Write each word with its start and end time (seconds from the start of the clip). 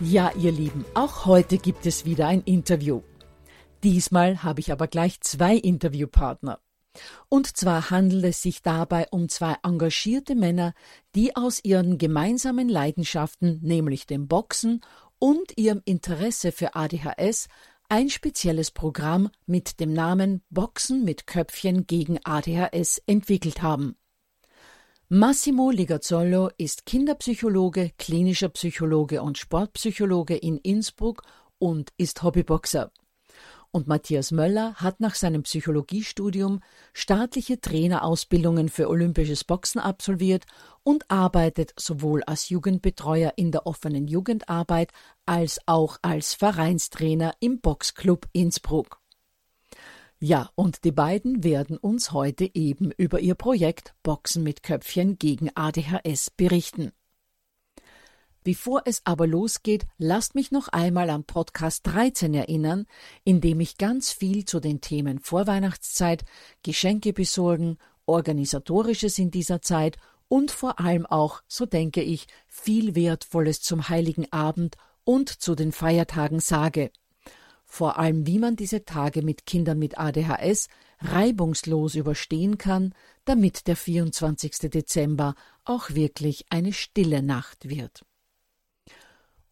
Ja, 0.00 0.30
ihr 0.36 0.52
Lieben, 0.52 0.84
auch 0.94 1.26
heute 1.26 1.58
gibt 1.58 1.84
es 1.84 2.04
wieder 2.04 2.28
ein 2.28 2.42
Interview. 2.42 3.02
Diesmal 3.82 4.44
habe 4.44 4.60
ich 4.60 4.70
aber 4.70 4.86
gleich 4.86 5.20
zwei 5.22 5.56
Interviewpartner. 5.56 6.60
Und 7.28 7.56
zwar 7.56 7.90
handelt 7.90 8.24
es 8.24 8.40
sich 8.40 8.62
dabei 8.62 9.08
um 9.10 9.28
zwei 9.28 9.56
engagierte 9.64 10.36
Männer, 10.36 10.72
die 11.16 11.34
aus 11.34 11.64
ihren 11.64 11.98
gemeinsamen 11.98 12.68
Leidenschaften, 12.68 13.58
nämlich 13.60 14.06
dem 14.06 14.28
Boxen 14.28 14.82
und 15.18 15.58
ihrem 15.58 15.82
Interesse 15.84 16.52
für 16.52 16.76
ADHS, 16.76 17.48
ein 17.88 18.08
spezielles 18.08 18.70
Programm 18.70 19.30
mit 19.46 19.80
dem 19.80 19.92
Namen 19.92 20.42
Boxen 20.48 21.04
mit 21.04 21.26
Köpfchen 21.26 21.88
gegen 21.88 22.20
ADHS 22.22 23.02
entwickelt 23.06 23.62
haben. 23.62 23.96
Massimo 25.10 25.70
Ligazzolo 25.70 26.50
ist 26.58 26.84
Kinderpsychologe, 26.84 27.92
klinischer 27.96 28.50
Psychologe 28.50 29.22
und 29.22 29.38
Sportpsychologe 29.38 30.36
in 30.36 30.58
Innsbruck 30.58 31.22
und 31.58 31.94
ist 31.96 32.22
Hobbyboxer. 32.22 32.92
Und 33.70 33.86
Matthias 33.86 34.32
Möller 34.32 34.74
hat 34.74 35.00
nach 35.00 35.14
seinem 35.14 35.44
Psychologiestudium 35.44 36.60
staatliche 36.92 37.58
Trainerausbildungen 37.58 38.68
für 38.68 38.90
olympisches 38.90 39.44
Boxen 39.44 39.78
absolviert 39.78 40.44
und 40.82 41.10
arbeitet 41.10 41.72
sowohl 41.78 42.22
als 42.24 42.50
Jugendbetreuer 42.50 43.32
in 43.36 43.50
der 43.50 43.66
offenen 43.66 44.08
Jugendarbeit 44.08 44.92
als 45.24 45.58
auch 45.64 45.96
als 46.02 46.34
Vereinstrainer 46.34 47.32
im 47.40 47.62
Boxclub 47.62 48.28
Innsbruck. 48.34 49.00
Ja, 50.20 50.50
und 50.56 50.82
die 50.82 50.90
beiden 50.90 51.44
werden 51.44 51.76
uns 51.76 52.10
heute 52.10 52.50
eben 52.52 52.90
über 52.90 53.20
ihr 53.20 53.36
Projekt 53.36 53.94
Boxen 54.02 54.42
mit 54.42 54.64
Köpfchen 54.64 55.16
gegen 55.16 55.50
ADHS 55.54 56.30
berichten. 56.30 56.90
Bevor 58.42 58.82
es 58.84 59.02
aber 59.04 59.28
losgeht, 59.28 59.86
lasst 59.96 60.34
mich 60.34 60.50
noch 60.50 60.68
einmal 60.68 61.10
an 61.10 61.22
Podcast 61.22 61.86
13 61.86 62.34
erinnern, 62.34 62.86
in 63.22 63.40
dem 63.40 63.60
ich 63.60 63.78
ganz 63.78 64.10
viel 64.10 64.44
zu 64.44 64.58
den 64.58 64.80
Themen 64.80 65.20
Vorweihnachtszeit, 65.20 66.24
Geschenke 66.64 67.12
besorgen, 67.12 67.78
Organisatorisches 68.04 69.18
in 69.18 69.30
dieser 69.30 69.62
Zeit 69.62 69.98
und 70.26 70.50
vor 70.50 70.80
allem 70.80 71.06
auch, 71.06 71.42
so 71.46 71.64
denke 71.64 72.02
ich, 72.02 72.26
viel 72.48 72.96
Wertvolles 72.96 73.60
zum 73.60 73.88
Heiligen 73.88 74.32
Abend 74.32 74.76
und 75.04 75.28
zu 75.28 75.54
den 75.54 75.70
Feiertagen 75.70 76.40
sage 76.40 76.90
vor 77.68 77.98
allem 77.98 78.26
wie 78.26 78.38
man 78.38 78.56
diese 78.56 78.84
Tage 78.84 79.22
mit 79.22 79.46
Kindern 79.46 79.78
mit 79.78 79.98
ADHS 79.98 80.68
reibungslos 81.00 81.94
überstehen 81.94 82.58
kann, 82.58 82.92
damit 83.24 83.68
der 83.68 83.76
24. 83.76 84.70
Dezember 84.70 85.34
auch 85.64 85.90
wirklich 85.90 86.46
eine 86.50 86.72
stille 86.72 87.22
Nacht 87.22 87.68
wird. 87.68 88.04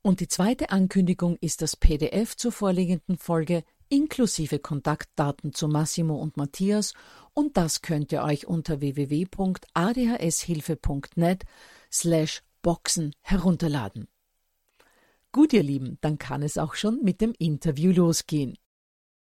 Und 0.03 0.19
die 0.21 0.29
zweite 0.29 0.71
Ankündigung 0.71 1.37
ist 1.41 1.63
das 1.63 1.77
PDF 1.77 2.37
zur 2.37 2.53
vorliegenden 2.53 3.19
Folge 3.19 3.65
inklusive 3.89 4.59
Kontaktdaten 4.59 5.53
zu 5.53 5.69
Massimo 5.69 6.17
und 6.17 6.37
Matthias 6.37 6.95
und 7.35 7.57
das 7.57 7.83
könnt 7.83 8.11
ihr 8.13 8.23
euch 8.23 8.47
unter 8.47 8.81
www.adhshilfe.net 8.81 11.45
slash 11.93 12.43
Boxen 12.63 13.15
herunterladen. 13.21 14.09
Gut, 15.37 15.53
ihr 15.53 15.63
Lieben, 15.63 15.99
dann 16.01 16.17
kann 16.17 16.41
es 16.41 16.57
auch 16.57 16.73
schon 16.77 17.03
mit 17.03 17.21
dem 17.21 17.35
Interview 17.39 17.93
losgehen. 17.93 18.57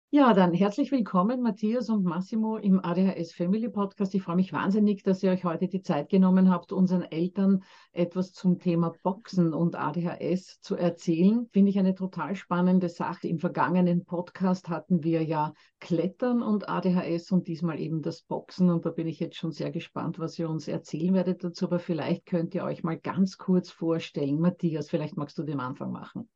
Ja, 0.09 0.33
dann 0.33 0.53
herzlich 0.53 0.93
willkommen, 0.93 1.41
Matthias 1.41 1.89
und 1.89 2.05
Massimo 2.05 2.55
im 2.55 2.79
ADHS 2.79 3.33
Family 3.33 3.67
Podcast. 3.67 4.15
Ich 4.15 4.23
freue 4.23 4.37
mich 4.37 4.53
wahnsinnig, 4.53 5.03
dass 5.03 5.21
ihr 5.21 5.31
euch 5.31 5.43
heute 5.43 5.67
die 5.67 5.81
Zeit 5.81 6.07
genommen 6.07 6.49
habt, 6.49 6.71
unseren 6.71 7.01
Eltern 7.01 7.61
etwas 7.91 8.31
zum 8.31 8.57
Thema 8.57 8.93
Boxen 9.03 9.53
und 9.53 9.75
ADHS 9.75 10.61
zu 10.61 10.77
erzählen. 10.77 11.49
Finde 11.51 11.71
ich 11.71 11.77
eine 11.77 11.93
total 11.93 12.37
spannende 12.37 12.87
Sache. 12.87 13.27
Im 13.27 13.37
vergangenen 13.37 14.05
Podcast 14.05 14.69
hatten 14.69 15.03
wir 15.03 15.23
ja 15.23 15.51
Klettern 15.81 16.41
und 16.41 16.69
ADHS 16.69 17.29
und 17.33 17.49
diesmal 17.49 17.77
eben 17.77 18.01
das 18.01 18.21
Boxen. 18.21 18.69
Und 18.69 18.85
da 18.85 18.91
bin 18.91 19.07
ich 19.07 19.19
jetzt 19.19 19.35
schon 19.35 19.51
sehr 19.51 19.71
gespannt, 19.71 20.19
was 20.19 20.39
ihr 20.39 20.49
uns 20.49 20.69
erzählen 20.69 21.15
werdet 21.15 21.43
dazu. 21.43 21.65
Aber 21.65 21.79
vielleicht 21.79 22.25
könnt 22.25 22.55
ihr 22.55 22.63
euch 22.63 22.81
mal 22.81 22.97
ganz 22.97 23.37
kurz 23.37 23.71
vorstellen. 23.71 24.39
Matthias, 24.39 24.89
vielleicht 24.89 25.17
magst 25.17 25.37
du 25.37 25.43
den 25.43 25.59
Anfang 25.59 25.91
machen. 25.91 26.29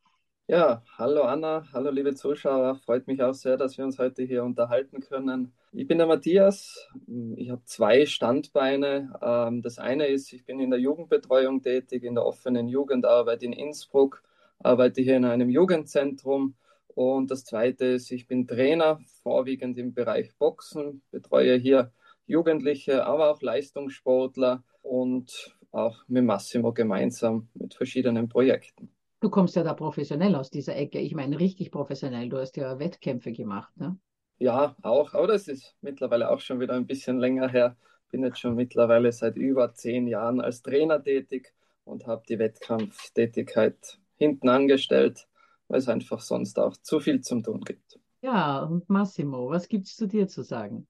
Ja, 0.47 0.83
hallo 0.97 1.21
Anna, 1.23 1.65
hallo 1.71 1.91
liebe 1.91 2.13
Zuschauer. 2.13 2.75
Freut 2.75 3.07
mich 3.07 3.23
auch 3.23 3.33
sehr, 3.33 3.55
dass 3.55 3.77
wir 3.77 3.85
uns 3.85 3.97
heute 3.99 4.23
hier 4.23 4.43
unterhalten 4.43 4.99
können. 4.99 5.53
Ich 5.71 5.87
bin 5.87 5.97
der 5.97 6.07
Matthias. 6.07 6.89
Ich 7.37 7.49
habe 7.49 7.63
zwei 7.63 8.05
Standbeine. 8.05 9.13
Ähm, 9.21 9.61
das 9.61 9.77
eine 9.79 10.07
ist, 10.07 10.33
ich 10.33 10.45
bin 10.45 10.59
in 10.59 10.69
der 10.69 10.79
Jugendbetreuung 10.79 11.61
tätig, 11.61 12.03
in 12.03 12.15
der 12.15 12.25
offenen 12.25 12.67
Jugendarbeit 12.67 13.43
in 13.43 13.53
Innsbruck, 13.53 14.23
arbeite 14.59 15.01
hier 15.01 15.15
in 15.15 15.25
einem 15.25 15.49
Jugendzentrum. 15.49 16.55
Und 16.87 17.31
das 17.31 17.45
zweite 17.45 17.85
ist, 17.85 18.11
ich 18.11 18.27
bin 18.27 18.45
Trainer, 18.45 18.99
vorwiegend 19.23 19.77
im 19.77 19.93
Bereich 19.93 20.35
Boxen, 20.37 21.01
betreue 21.11 21.55
hier 21.55 21.93
Jugendliche, 22.25 23.05
aber 23.05 23.31
auch 23.31 23.41
Leistungssportler 23.41 24.63
und 24.81 25.55
auch 25.71 26.03
mit 26.09 26.25
Massimo 26.25 26.73
gemeinsam 26.73 27.47
mit 27.53 27.73
verschiedenen 27.73 28.27
Projekten. 28.27 28.91
Du 29.21 29.29
kommst 29.29 29.55
ja 29.55 29.63
da 29.63 29.75
professionell 29.75 30.35
aus 30.35 30.49
dieser 30.49 30.75
Ecke. 30.75 30.97
Ich 30.97 31.13
meine, 31.13 31.39
richtig 31.39 31.71
professionell. 31.71 32.27
Du 32.27 32.37
hast 32.37 32.57
ja 32.57 32.79
Wettkämpfe 32.79 33.31
gemacht, 33.31 33.71
ne? 33.77 33.97
Ja, 34.39 34.75
auch. 34.81 35.13
Aber 35.13 35.27
das 35.27 35.47
ist 35.47 35.75
mittlerweile 35.81 36.31
auch 36.31 36.39
schon 36.39 36.59
wieder 36.59 36.73
ein 36.73 36.87
bisschen 36.87 37.19
länger 37.19 37.47
her. 37.47 37.77
Bin 38.09 38.23
jetzt 38.23 38.39
schon 38.39 38.55
mittlerweile 38.55 39.11
seit 39.11 39.37
über 39.37 39.75
zehn 39.75 40.07
Jahren 40.07 40.41
als 40.41 40.63
Trainer 40.63 41.03
tätig 41.03 41.53
und 41.83 42.07
habe 42.07 42.23
die 42.27 42.39
Wettkampftätigkeit 42.39 43.99
hinten 44.15 44.49
angestellt, 44.49 45.27
weil 45.67 45.77
es 45.77 45.87
einfach 45.87 46.19
sonst 46.19 46.57
auch 46.57 46.75
zu 46.77 46.99
viel 46.99 47.21
zum 47.21 47.43
Tun 47.43 47.61
gibt. 47.61 47.99
Ja, 48.21 48.63
und 48.63 48.89
Massimo, 48.89 49.51
was 49.51 49.67
gibt 49.67 49.85
es 49.85 49.95
zu 49.95 50.07
dir 50.07 50.27
zu 50.27 50.41
sagen? 50.41 50.87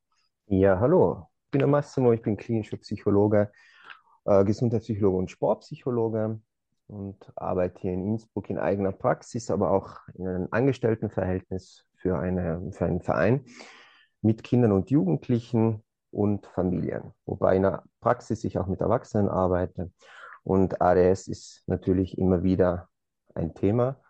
Ja, 0.48 0.80
hallo. 0.80 1.28
Ich 1.48 1.52
bin 1.52 1.60
der 1.60 1.68
Massimo, 1.68 2.14
ich 2.14 2.22
bin 2.22 2.38
klinischer 2.38 2.78
Psychologe, 2.78 3.52
äh, 4.24 4.46
Gesundheitspsychologe 4.46 5.18
und 5.18 5.32
Sportpsychologe 5.32 6.40
und 6.92 7.32
arbeite 7.36 7.80
hier 7.82 7.94
in 7.94 8.06
Innsbruck 8.06 8.50
in 8.50 8.58
eigener 8.58 8.92
Praxis, 8.92 9.50
aber 9.50 9.72
auch 9.72 9.98
in 10.14 10.28
einem 10.28 10.48
Angestelltenverhältnis 10.52 11.86
für, 11.96 12.20
eine, 12.20 12.72
für 12.72 12.86
einen 12.86 13.02
Verein 13.02 13.46
mit 14.22 14.44
Kindern 14.44 14.74
und 14.74 14.92
Jugendlichen 14.92 15.84
und 16.12 16.46
Familien, 16.48 17.14
wobei 17.26 17.56
in 17.56 17.64
der 17.64 17.84
Praxis 18.02 18.44
ich 18.44 18.58
auch 18.58 18.68
mit 18.68 18.82
Erwachsenen 18.82 19.30
arbeite. 19.30 19.92
Und 20.44 20.82
ADS 20.82 21.28
ist 21.28 21.64
natürlich 21.68 22.18
immer 22.18 22.44
wieder 22.44 22.90
ein 23.36 23.54
Thema 23.54 24.02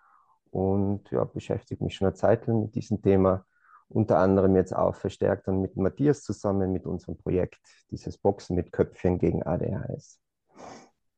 und 0.50 1.10
ja, 1.12 1.24
beschäftige 1.24 1.84
mich 1.84 1.95
schon 1.95 2.07
eine 2.07 2.16
Zeit 2.16 2.48
lang 2.48 2.62
mit 2.63 2.75
diesem 2.75 3.01
Thema. 3.01 3.45
Unter 3.89 4.19
anderem 4.19 4.56
jetzt 4.56 4.75
auch 4.75 4.95
verstärkt 4.95 5.48
dann 5.48 5.62
mit 5.62 5.75
Matthias 5.75 6.24
zusammen 6.24 6.72
mit 6.72 6.86
unserem 6.86 7.18
Projekt, 7.18 7.60
dieses 7.92 8.18
Boxen 8.18 8.56
mit 8.56 8.72
Köpfchen 8.72 9.19
gegen 9.19 9.44
ADHS. 9.44 10.20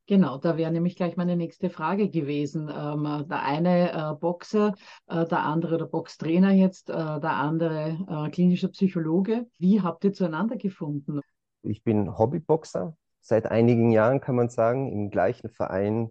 Genau, 0.06 0.36
da 0.36 0.58
wäre 0.58 0.70
nämlich 0.70 0.96
gleich 0.96 1.16
meine 1.16 1.34
nächste 1.34 1.70
Frage 1.70 2.10
gewesen. 2.10 2.68
Ähm, 2.68 3.26
der 3.28 3.42
eine 3.42 3.92
äh, 3.92 4.14
Boxer, 4.14 4.74
äh, 5.06 5.24
der 5.26 5.44
andere 5.44 5.78
der 5.78 5.86
Boxtrainer 5.86 6.50
jetzt, 6.52 6.90
äh, 6.90 6.92
der 6.92 7.32
andere 7.32 7.98
äh, 8.06 8.30
klinischer 8.30 8.68
Psychologe. 8.68 9.46
Wie 9.58 9.80
habt 9.80 10.04
ihr 10.04 10.12
zueinander 10.12 10.56
gefunden? 10.56 11.20
Ich 11.62 11.82
bin 11.82 12.18
Hobbyboxer. 12.18 12.94
Seit 13.22 13.46
einigen 13.46 13.90
Jahren 13.92 14.20
kann 14.20 14.36
man 14.36 14.50
sagen, 14.50 14.92
im 14.92 15.08
gleichen 15.08 15.48
Verein, 15.48 16.10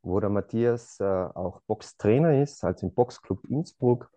wo 0.00 0.18
der 0.20 0.30
Matthias 0.30 0.98
äh, 1.00 1.04
auch 1.04 1.60
Boxtrainer 1.66 2.40
ist, 2.40 2.64
also 2.64 2.86
im 2.86 2.94
Boxclub 2.94 3.44
Innsbruck. 3.46 4.10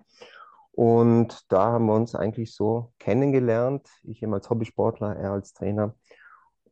Und 0.71 1.51
da 1.51 1.73
haben 1.73 1.87
wir 1.87 1.95
uns 1.95 2.15
eigentlich 2.15 2.53
so 2.55 2.93
kennengelernt. 2.99 3.89
Ich 4.03 4.23
eben 4.23 4.33
als 4.33 4.49
Hobbysportler, 4.49 5.17
er 5.17 5.31
als 5.31 5.51
Trainer. 5.51 5.95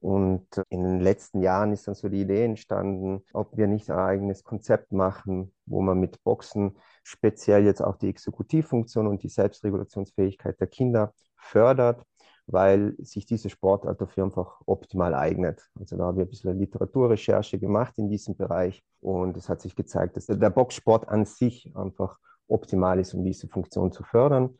Und 0.05 0.61
in 0.69 0.83
den 0.83 0.99
letzten 0.99 1.41
Jahren 1.41 1.73
ist 1.73 1.87
dann 1.87 1.95
so 1.95 2.09
die 2.09 2.21
Idee 2.21 2.45
entstanden, 2.45 3.23
ob 3.33 3.57
wir 3.57 3.65
nicht 3.65 3.89
ein 3.89 3.97
eigenes 3.97 4.43
Konzept 4.43 4.91
machen, 4.91 5.51
wo 5.65 5.81
man 5.81 5.99
mit 5.99 6.23
Boxen 6.23 6.77
speziell 7.01 7.65
jetzt 7.65 7.81
auch 7.81 7.95
die 7.95 8.09
Exekutivfunktion 8.09 9.07
und 9.07 9.23
die 9.23 9.29
Selbstregulationsfähigkeit 9.29 10.59
der 10.59 10.67
Kinder 10.67 11.11
fördert, 11.37 12.03
weil 12.45 12.93
sich 12.99 13.25
diese 13.25 13.49
Sportart 13.49 13.99
dafür 13.99 14.25
einfach 14.25 14.61
optimal 14.67 15.15
eignet. 15.15 15.67
Also 15.79 15.97
da 15.97 16.03
haben 16.03 16.19
wir 16.19 16.25
ein 16.25 16.29
bisschen 16.29 16.59
Literaturrecherche 16.59 17.57
gemacht 17.57 17.97
in 17.97 18.07
diesem 18.07 18.37
Bereich 18.37 18.83
und 19.01 19.35
es 19.37 19.49
hat 19.49 19.59
sich 19.61 19.75
gezeigt, 19.75 20.17
dass 20.17 20.27
der 20.27 20.51
Boxsport 20.51 21.09
an 21.09 21.25
sich 21.25 21.75
einfach 21.75 22.19
optimal 22.47 22.99
ist, 22.99 23.15
um 23.15 23.23
diese 23.23 23.47
Funktion 23.47 23.91
zu 23.91 24.03
fördern 24.03 24.55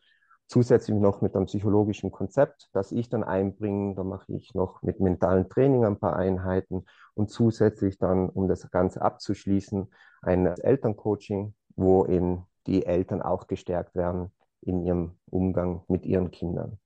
zusätzlich 0.48 0.98
noch 0.98 1.22
mit 1.22 1.36
einem 1.36 1.46
psychologischen 1.46 2.12
Konzept, 2.12 2.70
das 2.74 2.92
ich 2.92 3.10
dann 3.10 3.24
einbringe. 3.24 3.96
Da 3.96 4.04
mache 4.04 4.32
ich 4.34 4.54
noch 4.54 4.82
mit 4.82 5.00
mentalen 5.00 5.50
Training 5.50 5.86
ein 5.86 6.00
paar 6.00 6.16
Einheiten 6.16 6.86
und 7.14 7.30
zusätzlich 7.30 7.98
dann, 7.98 8.30
um 8.30 8.48
das 8.48 8.70
Ganze 8.72 9.02
abzuschließen, 9.02 9.92
ein 10.22 10.48
Elterncoaching, 10.48 11.56
wo 11.76 12.06
eben 12.06 12.46
die 12.68 12.86
Eltern 12.86 13.22
auch 13.22 13.48
gestärkt 13.48 13.96
werden 13.96 14.32
in 14.62 14.84
ihrem 14.84 15.18
Umgang 15.30 15.84
mit 15.88 16.06
ihren 16.06 16.32
Kindern. 16.32 16.80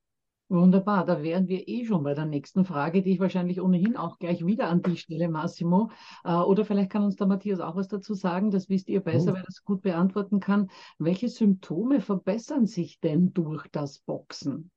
Wunderbar, 0.50 1.04
da 1.04 1.22
wären 1.22 1.46
wir 1.46 1.68
eh 1.68 1.84
schon 1.84 2.02
bei 2.02 2.12
der 2.12 2.26
nächsten 2.26 2.64
Frage, 2.64 3.02
die 3.02 3.12
ich 3.12 3.20
wahrscheinlich 3.20 3.60
ohnehin 3.60 3.96
auch 3.96 4.18
gleich 4.18 4.44
wieder 4.44 4.68
an 4.68 4.82
dich 4.82 5.02
stelle, 5.02 5.28
Massimo. 5.28 5.90
Äh, 6.24 6.34
oder 6.34 6.64
vielleicht 6.64 6.90
kann 6.90 7.04
uns 7.04 7.14
der 7.14 7.28
Matthias 7.28 7.60
auch 7.60 7.76
was 7.76 7.86
dazu 7.86 8.14
sagen, 8.14 8.50
das 8.50 8.68
wisst 8.68 8.88
ihr 8.88 9.00
besser, 9.00 9.28
hm. 9.28 9.36
wer 9.36 9.42
das 9.44 9.62
gut 9.62 9.82
beantworten 9.82 10.40
kann. 10.40 10.68
Welche 10.98 11.28
Symptome 11.28 12.00
verbessern 12.00 12.66
sich 12.66 12.98
denn 12.98 13.32
durch 13.32 13.68
das 13.68 14.00
Boxen? 14.00 14.72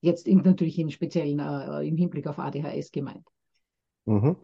Jetzt 0.00 0.26
in, 0.26 0.38
natürlich 0.38 0.78
in 0.78 0.90
speziellen, 0.90 1.38
äh, 1.38 1.86
im 1.86 1.98
Hinblick 1.98 2.26
auf 2.26 2.38
ADHS 2.38 2.90
gemeint. 2.90 3.28
Mhm. 4.06 4.36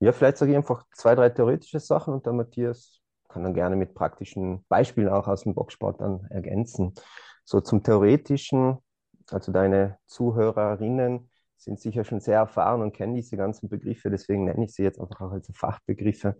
Ja, 0.00 0.12
vielleicht 0.12 0.38
sage 0.38 0.52
ich 0.52 0.56
einfach 0.56 0.86
zwei, 0.94 1.14
drei 1.14 1.28
theoretische 1.28 1.78
Sachen 1.78 2.14
und 2.14 2.24
der 2.24 2.32
Matthias 2.32 3.02
kann 3.28 3.42
dann 3.42 3.52
gerne 3.52 3.76
mit 3.76 3.94
praktischen 3.94 4.64
Beispielen 4.70 5.10
auch 5.10 5.28
aus 5.28 5.42
dem 5.42 5.54
Boxsport 5.54 6.00
dann 6.00 6.24
ergänzen. 6.30 6.94
So 7.44 7.60
zum 7.60 7.82
Theoretischen 7.82 8.78
also 9.30 9.52
deine 9.52 9.98
Zuhörerinnen 10.06 11.30
sind 11.56 11.80
sicher 11.80 12.04
schon 12.04 12.20
sehr 12.20 12.38
erfahren 12.38 12.82
und 12.82 12.92
kennen 12.92 13.14
diese 13.14 13.36
ganzen 13.36 13.68
Begriffe, 13.68 14.10
deswegen 14.10 14.44
nenne 14.44 14.64
ich 14.64 14.74
sie 14.74 14.82
jetzt 14.82 15.00
einfach 15.00 15.20
auch 15.20 15.32
als 15.32 15.50
Fachbegriffe. 15.54 16.36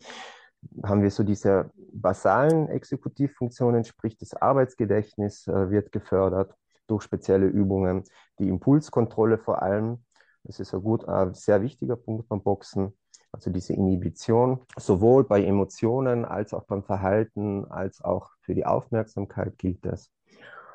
Haben 0.82 1.02
wir 1.02 1.11
so 1.11 1.23
diese 1.23 1.70
basalen 1.93 2.69
Exekutivfunktionen, 2.69 3.84
sprich 3.84 4.17
das 4.19 4.34
Arbeitsgedächtnis 4.34 5.46
äh, 5.49 5.70
wird 5.70 5.93
gefördert 5.93 6.55
durch 6.87 7.02
spezielle 7.05 7.46
Übungen, 7.46 8.05
die 8.38 8.49
Impulskontrolle 8.49 9.38
vor 9.38 9.62
allem, 9.62 10.05
das 10.44 10.61
ist 10.61 10.75
ein 10.75 10.82
gut, 10.82 11.06
ein 11.08 11.34
sehr 11.34 11.62
wichtiger 11.62 11.96
Punkt 11.96 12.29
beim 12.29 12.43
Boxen, 12.43 12.96
also 13.32 13.50
diese 13.50 13.73
Inhibition, 13.73 14.61
sowohl 14.76 15.25
bei 15.25 15.43
Emotionen 15.44 16.25
als 16.25 16.52
auch 16.52 16.64
beim 16.64 16.82
Verhalten, 16.82 17.64
als 17.70 18.02
auch 18.02 18.31
für 18.40 18.55
die 18.55 18.67
Aufmerksamkeit 18.67 19.56
gilt 19.56 19.84
das. 19.87 20.11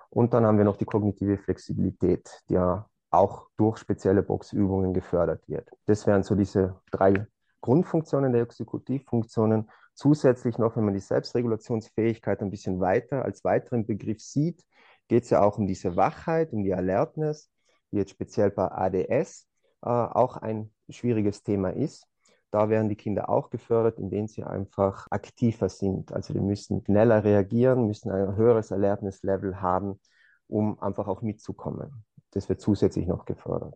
Und 0.09 0.33
dann 0.33 0.45
haben 0.45 0.57
wir 0.57 0.65
noch 0.65 0.77
die 0.77 0.86
kognitive 0.86 1.38
Flexibilität, 1.38 2.44
die 2.50 2.54
ja 2.54 2.88
auch 3.09 3.48
durch 3.57 3.77
spezielle 3.77 4.24
Boxübungen 4.24 4.94
gefördert 4.94 5.48
wird. 5.48 5.69
Das 5.86 6.07
wären 6.07 6.24
so 6.24 6.36
diese 6.36 6.80
drei 6.92 7.25
Grundfunktionen 7.62 8.33
der 8.33 8.44
Exekutivfunktionen. 8.44 9.69
Zusätzlich 9.94 10.57
noch, 10.57 10.75
wenn 10.75 10.86
man 10.86 10.94
die 10.94 11.00
Selbstregulationsfähigkeit 11.00 12.42
ein 12.42 12.51
bisschen 12.51 12.80
weiter 12.80 13.25
als 13.25 13.44
weiteren 13.44 13.86
Begriff 13.86 14.21
sieht, 14.21 14.63
geht 15.07 15.24
es 15.24 15.30
ja 15.30 15.42
auch 15.42 15.57
um 15.57 15.68
diese 15.68 15.95
Wachheit, 15.95 16.54
um 16.54 16.63
die 16.63 16.74
Alertness, 16.74 17.50
die 17.92 17.98
jetzt 17.98 18.12
speziell 18.12 18.51
bei 18.51 18.69
ADS 18.71 19.48
äh, 19.81 19.89
auch 19.89 20.38
ein 20.38 20.71
schwieriges 20.89 21.44
Thema 21.44 21.69
ist. 21.69 22.07
Da 22.51 22.69
werden 22.69 22.89
die 22.89 22.95
Kinder 22.95 23.29
auch 23.29 23.49
gefördert, 23.49 23.99
indem 23.99 24.27
sie 24.27 24.44
einfach 24.44 25.07
aktiver 25.09 25.69
sind. 25.69 26.13
Also 26.13 26.33
die 26.33 26.39
müssen 26.39 26.83
schneller 26.85 27.23
reagieren, 27.23 27.88
müssen 27.88 28.09
ein 28.11 28.35
höheres 28.35 28.71
Erlebnislevel 28.71 29.61
haben, 29.61 29.99
um 30.47 30.81
einfach 30.81 31.07
auch 31.07 31.21
mitzukommen. 31.21 32.03
Das 32.31 32.47
wird 32.47 32.61
zusätzlich 32.61 33.05
noch 33.07 33.25
gefördert. 33.25 33.75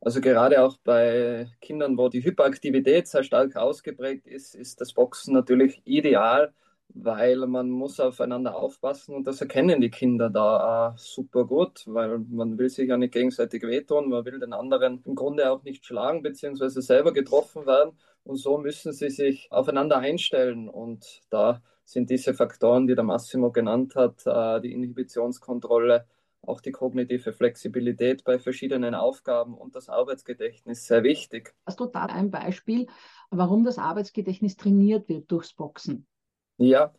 Also 0.00 0.22
gerade 0.22 0.62
auch 0.62 0.78
bei 0.82 1.46
Kindern, 1.60 1.98
wo 1.98 2.08
die 2.08 2.24
Hyperaktivität 2.24 3.06
sehr 3.06 3.22
stark 3.22 3.56
ausgeprägt 3.56 4.26
ist, 4.26 4.54
ist 4.54 4.80
das 4.80 4.94
Boxen 4.94 5.34
natürlich 5.34 5.82
ideal, 5.84 6.54
weil 6.94 7.46
man 7.46 7.70
muss 7.70 8.00
aufeinander 8.00 8.56
aufpassen 8.56 9.14
und 9.14 9.26
das 9.26 9.40
erkennen 9.40 9.80
die 9.80 9.90
Kinder 9.90 10.30
da 10.30 10.94
super 10.96 11.44
gut, 11.44 11.84
weil 11.86 12.18
man 12.18 12.58
will 12.58 12.68
sich 12.68 12.88
ja 12.88 12.96
nicht 12.96 13.12
gegenseitig 13.12 13.62
wehtun, 13.62 14.08
man 14.10 14.24
will 14.24 14.40
den 14.40 14.52
anderen 14.52 15.02
im 15.04 15.14
Grunde 15.14 15.50
auch 15.50 15.62
nicht 15.62 15.86
schlagen 15.86 16.22
beziehungsweise 16.22 16.82
selber 16.82 17.12
getroffen 17.12 17.66
werden 17.66 17.92
und 18.24 18.36
so 18.36 18.58
müssen 18.58 18.92
sie 18.92 19.10
sich 19.10 19.48
aufeinander 19.50 19.98
einstellen 19.98 20.68
und 20.68 21.22
da 21.30 21.62
sind 21.84 22.10
diese 22.10 22.34
Faktoren, 22.34 22.86
die 22.86 22.94
der 22.94 23.04
Massimo 23.04 23.50
genannt 23.50 23.96
hat, 23.96 24.24
äh, 24.26 24.60
die 24.60 24.72
Inhibitionskontrolle, 24.72 26.06
auch 26.42 26.60
die 26.60 26.72
kognitive 26.72 27.32
Flexibilität 27.32 28.24
bei 28.24 28.38
verschiedenen 28.38 28.94
Aufgaben 28.94 29.54
und 29.54 29.76
das 29.76 29.88
Arbeitsgedächtnis 29.88 30.86
sehr 30.86 31.02
wichtig. 31.02 31.54
Hast 31.66 31.80
du 31.80 31.86
da 31.86 32.06
ein 32.06 32.30
Beispiel, 32.30 32.86
warum 33.30 33.64
das 33.64 33.78
Arbeitsgedächtnis 33.78 34.56
trainiert 34.56 35.08
wird 35.08 35.30
durchs 35.30 35.52
Boxen? 35.52 36.06
Ja, 36.60 36.92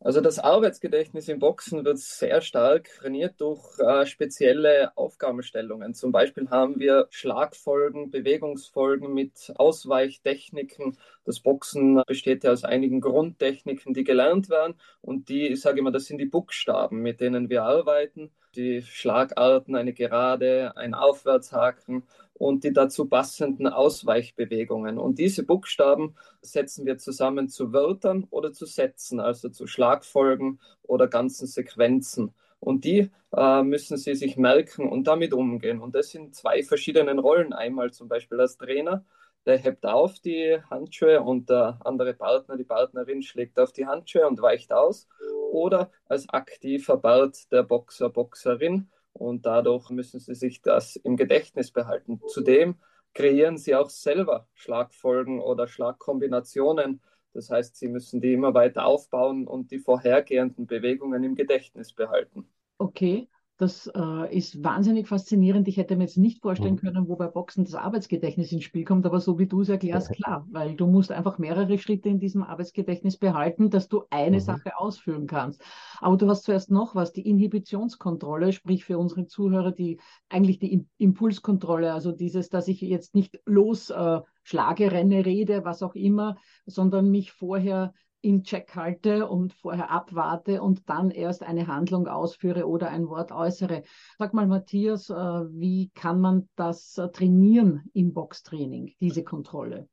also 0.00 0.20
das 0.20 0.40
Arbeitsgedächtnis 0.40 1.28
im 1.28 1.38
Boxen 1.38 1.84
wird 1.84 1.98
sehr 1.98 2.40
stark 2.40 2.88
trainiert 2.98 3.40
durch 3.40 3.78
äh, 3.78 4.04
spezielle 4.04 4.96
Aufgabenstellungen. 4.96 5.94
Zum 5.94 6.10
Beispiel 6.10 6.50
haben 6.50 6.80
wir 6.80 7.06
Schlagfolgen, 7.10 8.10
Bewegungsfolgen 8.10 9.14
mit 9.14 9.52
Ausweichtechniken. 9.56 10.98
Das 11.24 11.38
Boxen 11.40 12.02
besteht 12.06 12.42
ja 12.42 12.50
aus 12.50 12.64
einigen 12.64 13.00
Grundtechniken, 13.00 13.94
die 13.94 14.04
gelernt 14.04 14.50
werden. 14.50 14.74
Und 15.02 15.28
die, 15.28 15.46
ich 15.46 15.60
sage 15.60 15.78
immer, 15.78 15.92
das 15.92 16.06
sind 16.06 16.18
die 16.18 16.26
Buchstaben, 16.26 17.00
mit 17.00 17.20
denen 17.20 17.48
wir 17.48 17.62
arbeiten. 17.62 18.32
Die 18.56 18.82
Schlagarten, 18.82 19.76
eine 19.76 19.92
Gerade, 19.92 20.76
ein 20.76 20.94
Aufwärtshaken 20.94 22.02
und 22.38 22.64
die 22.64 22.72
dazu 22.72 23.06
passenden 23.06 23.66
Ausweichbewegungen. 23.66 24.98
Und 24.98 25.18
diese 25.18 25.44
Buchstaben 25.44 26.16
setzen 26.42 26.86
wir 26.86 26.98
zusammen 26.98 27.48
zu 27.48 27.72
Wörtern 27.72 28.26
oder 28.30 28.52
zu 28.52 28.66
Sätzen, 28.66 29.20
also 29.20 29.48
zu 29.48 29.66
Schlagfolgen 29.66 30.60
oder 30.82 31.08
ganzen 31.08 31.46
Sequenzen. 31.46 32.34
Und 32.60 32.84
die 32.84 33.10
äh, 33.34 33.62
müssen 33.62 33.96
Sie 33.96 34.14
sich 34.14 34.36
merken 34.36 34.88
und 34.88 35.06
damit 35.06 35.32
umgehen. 35.32 35.80
Und 35.80 35.94
das 35.94 36.10
sind 36.10 36.34
zwei 36.34 36.62
verschiedene 36.62 37.18
Rollen. 37.18 37.52
Einmal 37.52 37.92
zum 37.92 38.08
Beispiel 38.08 38.40
als 38.40 38.56
Trainer, 38.56 39.04
der 39.44 39.58
hebt 39.58 39.86
auf 39.86 40.18
die 40.18 40.58
Handschuhe 40.70 41.22
und 41.22 41.48
der 41.48 41.78
andere 41.84 42.14
Partner, 42.14 42.56
die 42.56 42.64
Partnerin, 42.64 43.22
schlägt 43.22 43.58
auf 43.60 43.72
die 43.72 43.86
Handschuhe 43.86 44.26
und 44.26 44.42
weicht 44.42 44.72
aus. 44.72 45.06
Oder 45.52 45.90
als 46.06 46.28
aktiver 46.28 46.96
Part 46.96 47.50
der 47.52 47.62
Boxer, 47.62 48.10
Boxerin, 48.10 48.88
und 49.16 49.46
dadurch 49.46 49.90
müssen 49.90 50.20
sie 50.20 50.34
sich 50.34 50.62
das 50.62 50.96
im 50.96 51.16
Gedächtnis 51.16 51.70
behalten. 51.70 52.20
Zudem 52.28 52.76
kreieren 53.14 53.56
sie 53.56 53.74
auch 53.74 53.90
selber 53.90 54.46
Schlagfolgen 54.54 55.40
oder 55.40 55.68
Schlagkombinationen. 55.68 57.00
Das 57.32 57.50
heißt, 57.50 57.76
sie 57.76 57.88
müssen 57.88 58.20
die 58.20 58.32
immer 58.32 58.54
weiter 58.54 58.86
aufbauen 58.86 59.46
und 59.46 59.70
die 59.70 59.78
vorhergehenden 59.78 60.66
Bewegungen 60.66 61.24
im 61.24 61.34
Gedächtnis 61.34 61.92
behalten. 61.92 62.48
Okay. 62.78 63.28
Das 63.58 63.90
äh, 63.94 64.36
ist 64.36 64.62
wahnsinnig 64.62 65.08
faszinierend. 65.08 65.66
Ich 65.66 65.78
hätte 65.78 65.96
mir 65.96 66.04
jetzt 66.04 66.18
nicht 66.18 66.42
vorstellen 66.42 66.74
mhm. 66.74 66.80
können, 66.80 67.08
wo 67.08 67.16
bei 67.16 67.26
Boxen 67.26 67.64
das 67.64 67.74
Arbeitsgedächtnis 67.74 68.52
ins 68.52 68.64
Spiel 68.64 68.84
kommt, 68.84 69.06
aber 69.06 69.18
so 69.18 69.38
wie 69.38 69.46
du 69.46 69.62
es 69.62 69.70
erklärst, 69.70 70.12
klar, 70.12 70.46
weil 70.50 70.74
du 70.74 70.86
musst 70.86 71.10
einfach 71.10 71.38
mehrere 71.38 71.78
Schritte 71.78 72.10
in 72.10 72.18
diesem 72.18 72.42
Arbeitsgedächtnis 72.42 73.16
behalten, 73.16 73.70
dass 73.70 73.88
du 73.88 74.04
eine 74.10 74.36
mhm. 74.36 74.40
Sache 74.40 74.78
ausführen 74.78 75.26
kannst. 75.26 75.62
Aber 76.00 76.18
du 76.18 76.28
hast 76.28 76.44
zuerst 76.44 76.70
noch 76.70 76.94
was, 76.94 77.12
die 77.12 77.26
Inhibitionskontrolle, 77.26 78.52
sprich 78.52 78.84
für 78.84 78.98
unsere 78.98 79.26
Zuhörer, 79.26 79.72
die 79.72 80.00
eigentlich 80.28 80.58
die 80.58 80.86
Impulskontrolle, 80.98 81.94
also 81.94 82.12
dieses, 82.12 82.50
dass 82.50 82.68
ich 82.68 82.82
jetzt 82.82 83.14
nicht 83.14 83.40
losschlage, 83.46 84.84
äh, 84.84 84.88
renne, 84.88 85.24
rede, 85.24 85.64
was 85.64 85.82
auch 85.82 85.94
immer, 85.94 86.36
sondern 86.66 87.10
mich 87.10 87.32
vorher 87.32 87.94
in 88.20 88.42
Check 88.42 88.74
halte 88.74 89.28
und 89.28 89.52
vorher 89.52 89.90
abwarte 89.90 90.62
und 90.62 90.88
dann 90.88 91.10
erst 91.10 91.42
eine 91.42 91.66
Handlung 91.66 92.08
ausführe 92.08 92.66
oder 92.66 92.90
ein 92.90 93.08
Wort 93.08 93.32
äußere. 93.32 93.82
Sag 94.18 94.34
mal, 94.34 94.46
Matthias, 94.46 95.10
äh, 95.10 95.14
wie 95.14 95.90
kann 95.94 96.20
man 96.20 96.48
das 96.56 96.98
äh, 96.98 97.08
trainieren 97.08 97.84
im 97.92 98.12
Boxtraining, 98.12 98.94
diese 99.00 99.22
Kontrolle? 99.22 99.88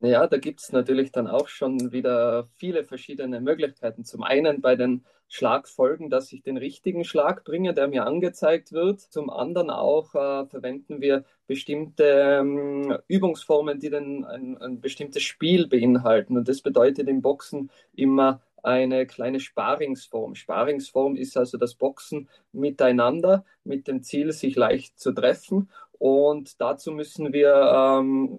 Ja, 0.00 0.26
da 0.26 0.36
gibt 0.36 0.60
es 0.60 0.72
natürlich 0.72 1.10
dann 1.10 1.26
auch 1.26 1.48
schon 1.48 1.90
wieder 1.90 2.48
viele 2.56 2.84
verschiedene 2.84 3.40
Möglichkeiten. 3.40 4.04
Zum 4.04 4.22
einen 4.22 4.60
bei 4.60 4.76
den 4.76 5.06
Schlagfolgen, 5.28 6.10
dass 6.10 6.32
ich 6.32 6.42
den 6.42 6.58
richtigen 6.58 7.02
Schlag 7.02 7.44
bringe, 7.44 7.72
der 7.72 7.88
mir 7.88 8.04
angezeigt 8.04 8.72
wird. 8.72 9.00
Zum 9.00 9.30
anderen 9.30 9.70
auch 9.70 10.14
äh, 10.14 10.46
verwenden 10.46 11.00
wir 11.00 11.24
bestimmte 11.46 12.04
ähm, 12.40 12.98
Übungsformen, 13.08 13.80
die 13.80 13.88
dann 13.90 14.24
ein, 14.24 14.58
ein 14.58 14.80
bestimmtes 14.80 15.22
Spiel 15.22 15.66
beinhalten. 15.66 16.36
Und 16.36 16.46
das 16.46 16.60
bedeutet 16.60 17.08
im 17.08 17.22
Boxen 17.22 17.70
immer 17.94 18.42
eine 18.62 19.06
kleine 19.06 19.40
Sparingsform. 19.40 20.34
Sparingsform 20.34 21.16
ist 21.16 21.36
also 21.36 21.56
das 21.56 21.74
Boxen 21.74 22.28
miteinander 22.52 23.44
mit 23.64 23.88
dem 23.88 24.02
Ziel, 24.02 24.32
sich 24.32 24.56
leicht 24.56 24.98
zu 24.98 25.12
treffen. 25.12 25.70
Und 25.98 26.60
dazu 26.60 26.92
müssen 26.92 27.32
wir 27.32 27.54
ähm, 27.54 28.38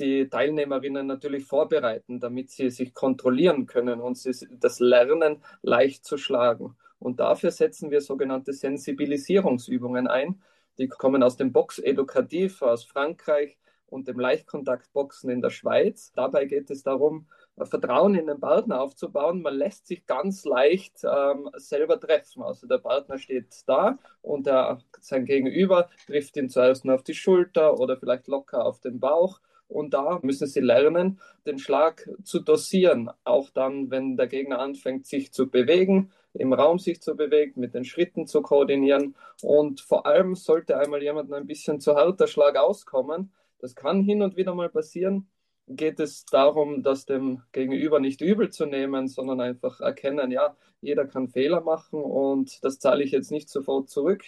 die 0.00 0.28
Teilnehmerinnen 0.28 1.06
natürlich 1.06 1.44
vorbereiten, 1.44 2.20
damit 2.20 2.50
sie 2.50 2.70
sich 2.70 2.94
kontrollieren 2.94 3.66
können 3.66 4.00
und 4.00 4.18
sie 4.18 4.32
das 4.58 4.80
Lernen 4.80 5.42
leicht 5.62 6.04
zu 6.04 6.16
schlagen. 6.16 6.76
Und 6.98 7.20
dafür 7.20 7.50
setzen 7.50 7.90
wir 7.90 8.00
sogenannte 8.00 8.52
Sensibilisierungsübungen 8.52 10.06
ein. 10.06 10.42
Die 10.78 10.88
kommen 10.88 11.22
aus 11.22 11.36
dem 11.36 11.52
Box 11.52 11.78
Edukativ 11.78 12.62
aus 12.62 12.84
Frankreich 12.84 13.58
und 13.86 14.08
dem 14.08 14.18
Leichtkontaktboxen 14.18 15.30
in 15.30 15.40
der 15.40 15.50
Schweiz. 15.50 16.12
Dabei 16.14 16.46
geht 16.46 16.70
es 16.70 16.82
darum, 16.82 17.26
Vertrauen 17.56 18.16
in 18.16 18.26
den 18.26 18.40
Partner 18.40 18.80
aufzubauen. 18.80 19.42
Man 19.42 19.54
lässt 19.54 19.86
sich 19.86 20.06
ganz 20.06 20.44
leicht 20.44 21.04
ähm, 21.04 21.48
selber 21.56 22.00
treffen. 22.00 22.42
Also 22.42 22.66
der 22.66 22.78
Partner 22.78 23.18
steht 23.18 23.54
da 23.66 23.98
und 24.22 24.46
der, 24.46 24.78
sein 25.00 25.24
Gegenüber 25.24 25.88
trifft 26.06 26.36
ihn 26.36 26.48
zuerst 26.48 26.84
nur 26.84 26.96
auf 26.96 27.04
die 27.04 27.14
Schulter 27.14 27.78
oder 27.78 27.96
vielleicht 27.96 28.26
locker 28.26 28.64
auf 28.64 28.80
den 28.80 28.98
Bauch 28.98 29.40
und 29.68 29.94
da 29.94 30.20
müssen 30.22 30.46
sie 30.46 30.60
lernen, 30.60 31.20
den 31.46 31.58
Schlag 31.58 32.08
zu 32.22 32.40
dosieren. 32.40 33.10
Auch 33.24 33.50
dann, 33.50 33.90
wenn 33.90 34.16
der 34.16 34.26
Gegner 34.26 34.58
anfängt, 34.60 35.06
sich 35.06 35.32
zu 35.32 35.50
bewegen, 35.50 36.10
im 36.34 36.52
Raum 36.52 36.78
sich 36.78 37.00
zu 37.00 37.16
bewegen, 37.16 37.60
mit 37.60 37.74
den 37.74 37.84
Schritten 37.84 38.26
zu 38.26 38.42
koordinieren. 38.42 39.14
Und 39.42 39.80
vor 39.80 40.06
allem 40.06 40.34
sollte 40.34 40.78
einmal 40.78 41.02
jemand 41.02 41.32
ein 41.32 41.46
bisschen 41.46 41.80
zu 41.80 41.94
harter 41.94 42.26
Schlag 42.26 42.56
auskommen. 42.56 43.32
Das 43.58 43.74
kann 43.74 44.02
hin 44.02 44.22
und 44.22 44.36
wieder 44.36 44.54
mal 44.54 44.68
passieren. 44.68 45.28
Geht 45.66 45.98
es 45.98 46.26
darum, 46.26 46.82
das 46.82 47.06
dem 47.06 47.40
Gegenüber 47.52 47.98
nicht 47.98 48.20
übel 48.20 48.50
zu 48.50 48.66
nehmen, 48.66 49.08
sondern 49.08 49.40
einfach 49.40 49.80
erkennen, 49.80 50.30
ja, 50.30 50.56
jeder 50.82 51.06
kann 51.06 51.28
Fehler 51.28 51.62
machen 51.62 52.02
und 52.02 52.62
das 52.62 52.78
zahle 52.78 53.02
ich 53.02 53.12
jetzt 53.12 53.30
nicht 53.30 53.48
sofort 53.48 53.88
zurück 53.88 54.24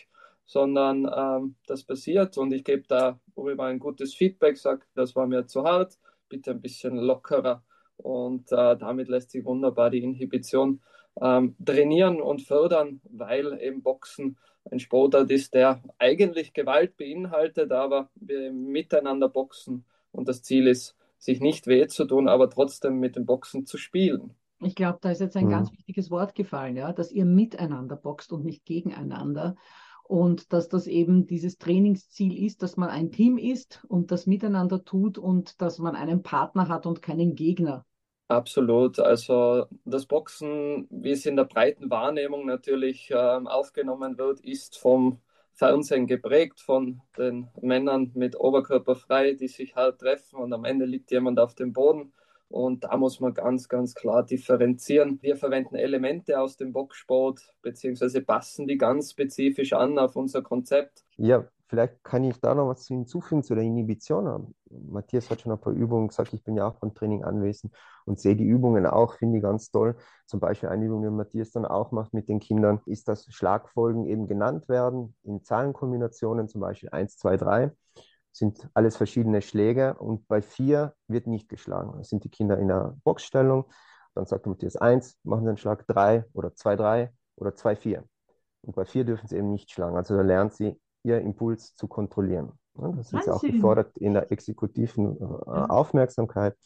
sondern 0.47 1.11
ähm, 1.15 1.57
das 1.67 1.85
passiert 1.85 2.38
und 2.38 2.53
ich 2.53 2.65
gebe 2.65 2.85
da 2.88 3.19
darüber 3.35 3.65
ein 3.65 3.79
gutes 3.79 4.15
Feedback, 4.15 4.57
sage, 4.57 4.87
das 4.95 5.15
war 5.17 5.26
mir 5.26 5.47
zu 5.47 5.65
hart, 5.65 5.99
bitte 6.29 6.53
ein 6.53 6.61
bisschen 6.61 6.97
lockerer 6.97 7.62
und 7.97 8.50
äh, 8.53 8.76
damit 8.76 9.09
lässt 9.09 9.31
sich 9.33 9.45
wunderbar 9.45 9.91
die 9.91 10.03
Inhibition 10.03 10.81
ähm, 11.21 11.57
trainieren 11.65 12.21
und 12.21 12.43
fördern, 12.43 13.00
weil 13.05 13.61
eben 13.61 13.83
Boxen 13.83 14.37
ein 14.71 14.81
Sportart 14.81 15.31
ist, 15.31 15.55
der 15.55 15.83
eigentlich 15.99 16.53
Gewalt 16.53 16.97
beinhaltet, 16.97 17.73
aber 17.73 18.11
wir 18.17 18.53
miteinander 18.53 19.29
boxen 19.29 19.85
und 20.12 20.29
das 20.29 20.43
Ziel 20.43 20.67
ist, 20.67 20.97
sich 21.19 21.41
nicht 21.41 21.67
weh 21.67 21.87
zu 21.87 22.05
tun, 22.05 22.29
aber 22.29 22.50
trotzdem 22.50 22.99
mit 22.99 23.17
dem 23.17 23.26
Boxen 23.26 23.67
zu 23.67 23.79
spielen. 23.79 24.35
Ich 24.61 24.75
glaube, 24.75 24.99
da 25.03 25.11
ist 25.11 25.21
jetzt 25.21 25.37
ein 25.37 25.47
mhm. 25.47 25.50
ganz 25.50 25.73
wichtiges 25.73 26.11
Wort 26.11 26.35
gefallen, 26.35 26.76
ja, 26.76 26.93
dass 26.93 27.12
ihr 27.12 27.25
miteinander 27.25 27.97
boxt 27.97 28.33
und 28.33 28.45
nicht 28.45 28.65
gegeneinander 28.65 29.57
und 30.09 30.53
dass 30.53 30.69
das 30.69 30.87
eben 30.87 31.27
dieses 31.27 31.59
Trainingsziel 31.59 32.45
ist, 32.45 32.63
dass 32.63 32.77
man 32.77 32.89
ein 32.89 33.11
Team 33.11 33.39
ist 33.39 33.85
und 33.89 34.11
das 34.11 34.27
miteinander 34.27 34.85
tut 34.85 35.19
und 35.19 35.61
dass 35.61 35.79
man 35.79 35.97
einen 35.97 36.23
Partner 36.23 36.69
hat 36.69 36.87
und 36.87 37.03
keinen 37.03 37.35
Gegner. 37.35 37.85
Absolut. 38.29 38.99
Also 38.99 39.67
das 39.85 40.07
Boxen, 40.07 40.89
wie 40.91 41.13
es 41.13 41.27
in 41.27 41.37
der 41.37 41.45
breiten 41.45 41.91
Wahrnehmung 41.91 42.47
natürlich 42.47 43.11
äh, 43.11 43.15
aufgenommen 43.15 44.19
wird, 44.19 44.41
ist 44.41 44.79
vom 44.79 45.21
Fernsehen 45.55 46.07
geprägt, 46.07 46.61
von 46.61 47.01
den 47.17 47.49
Männern 47.63 48.11
mit 48.15 48.39
Oberkörper 48.39 48.95
frei, 48.95 49.33
die 49.35 49.49
sich 49.49 49.75
halt 49.77 49.99
treffen 50.01 50.39
und 50.39 50.53
am 50.53 50.65
Ende 50.65 50.85
liegt 50.85 51.11
jemand 51.11 51.39
auf 51.39 51.55
dem 51.55 51.73
Boden 51.73 52.13
und 52.49 52.85
da 52.85 52.97
muss 52.97 53.21
man 53.21 53.35
ganz, 53.35 53.69
ganz 53.69 53.95
klar 53.95 54.25
differenzieren. 54.25 55.19
Wir 55.23 55.37
verwenden 55.37 55.75
Elemente 55.75 56.41
aus 56.41 56.57
dem 56.57 56.73
Boxsport, 56.73 57.41
beziehungsweise 57.62 58.23
passen 58.23 58.67
die 58.67 58.79
ganz 58.79 59.12
spezifisch 59.12 59.73
an 59.73 59.99
auf 59.99 60.17
unser 60.17 60.43
Konzept. 60.43 61.05
Ja, 61.17 61.47
vielleicht 61.67 62.05
kann 62.05 62.25
ich 62.25 62.38
da 62.41 62.55
noch 62.55 62.69
was 62.69 62.87
hinzufügen 62.87 63.43
zu 63.43 63.55
der 63.55 63.65
Inhibition. 63.65 64.55
Matthias 64.71 65.29
hat 65.31 65.41
schon 65.41 65.53
ein 65.53 65.61
paar 65.61 65.73
Übungen 65.73 66.09
gesagt, 66.09 66.33
ich 66.35 66.43
bin 66.45 66.57
ja 66.57 66.69
auch 66.69 66.76
beim 66.76 66.95
Training 66.95 67.25
anwesend 67.25 67.75
und 68.05 68.21
sehe 68.21 68.37
die 68.37 68.45
Übungen 68.45 68.87
auch, 68.87 69.15
finde 69.15 69.38
ich 69.38 69.43
ganz 69.43 69.71
toll. 69.71 69.97
Zum 70.26 70.38
Beispiel 70.38 70.69
eine 70.69 70.85
Übung, 70.85 71.03
die 71.03 71.11
Matthias 71.11 71.50
dann 71.50 71.65
auch 71.65 71.91
macht 71.91 72.15
mit 72.15 72.29
den 72.29 72.38
Kindern, 72.38 72.81
ist, 72.87 73.09
dass 73.09 73.26
Schlagfolgen 73.29 74.07
eben 74.07 74.29
genannt 74.29 74.69
werden 74.69 75.17
in 75.25 75.43
Zahlenkombinationen, 75.43 76.49
zum 76.49 76.61
Beispiel 76.61 76.91
1, 76.91 77.17
2, 77.17 77.37
3 77.37 77.73
sind 78.37 78.69
alles 78.75 78.97
verschiedene 78.97 79.40
Schläge 79.40 79.95
und 79.95 80.28
bei 80.28 80.43
vier 80.43 80.95
wird 81.09 81.26
nicht 81.26 81.49
geschlagen. 81.49 81.95
Das 81.97 82.11
sind 82.11 82.25
die 82.25 82.28
Kinder 82.28 82.59
in 82.59 82.69
der 82.69 82.95
Boxstellung. 83.02 83.64
Dann 84.14 84.26
sagt 84.26 84.47
Matthias 84.47 84.76
1, 84.76 85.19
machen 85.25 85.45
sie 85.45 85.49
einen 85.49 85.59
Schlag 85.59 85.87
3 85.87 86.25
oder 86.33 86.55
2, 86.55 86.76
3 86.76 87.12
oder 87.37 87.55
2, 87.55 87.76
4. 87.76 88.05
Und 88.62 88.76
bei 88.76 88.85
vier 88.85 89.05
dürfen 89.05 89.28
sie 89.28 89.37
eben 89.37 89.52
nicht 89.52 89.71
schlagen. 89.71 89.97
Also 89.97 90.16
da 90.16 90.23
lernen 90.23 90.50
sie, 90.50 90.78
ihr 91.02 91.21
Impuls 91.21 91.75
zu 91.76 91.87
kontrollieren. 91.87 92.52
Das 92.75 93.12
ist 93.12 93.28
auch 93.28 93.40
gefordert 93.40 93.97
in 93.99 94.12
der 94.12 94.31
exekutiven 94.31 95.16
äh, 95.16 95.25
Aufmerksamkeit. 95.25 96.57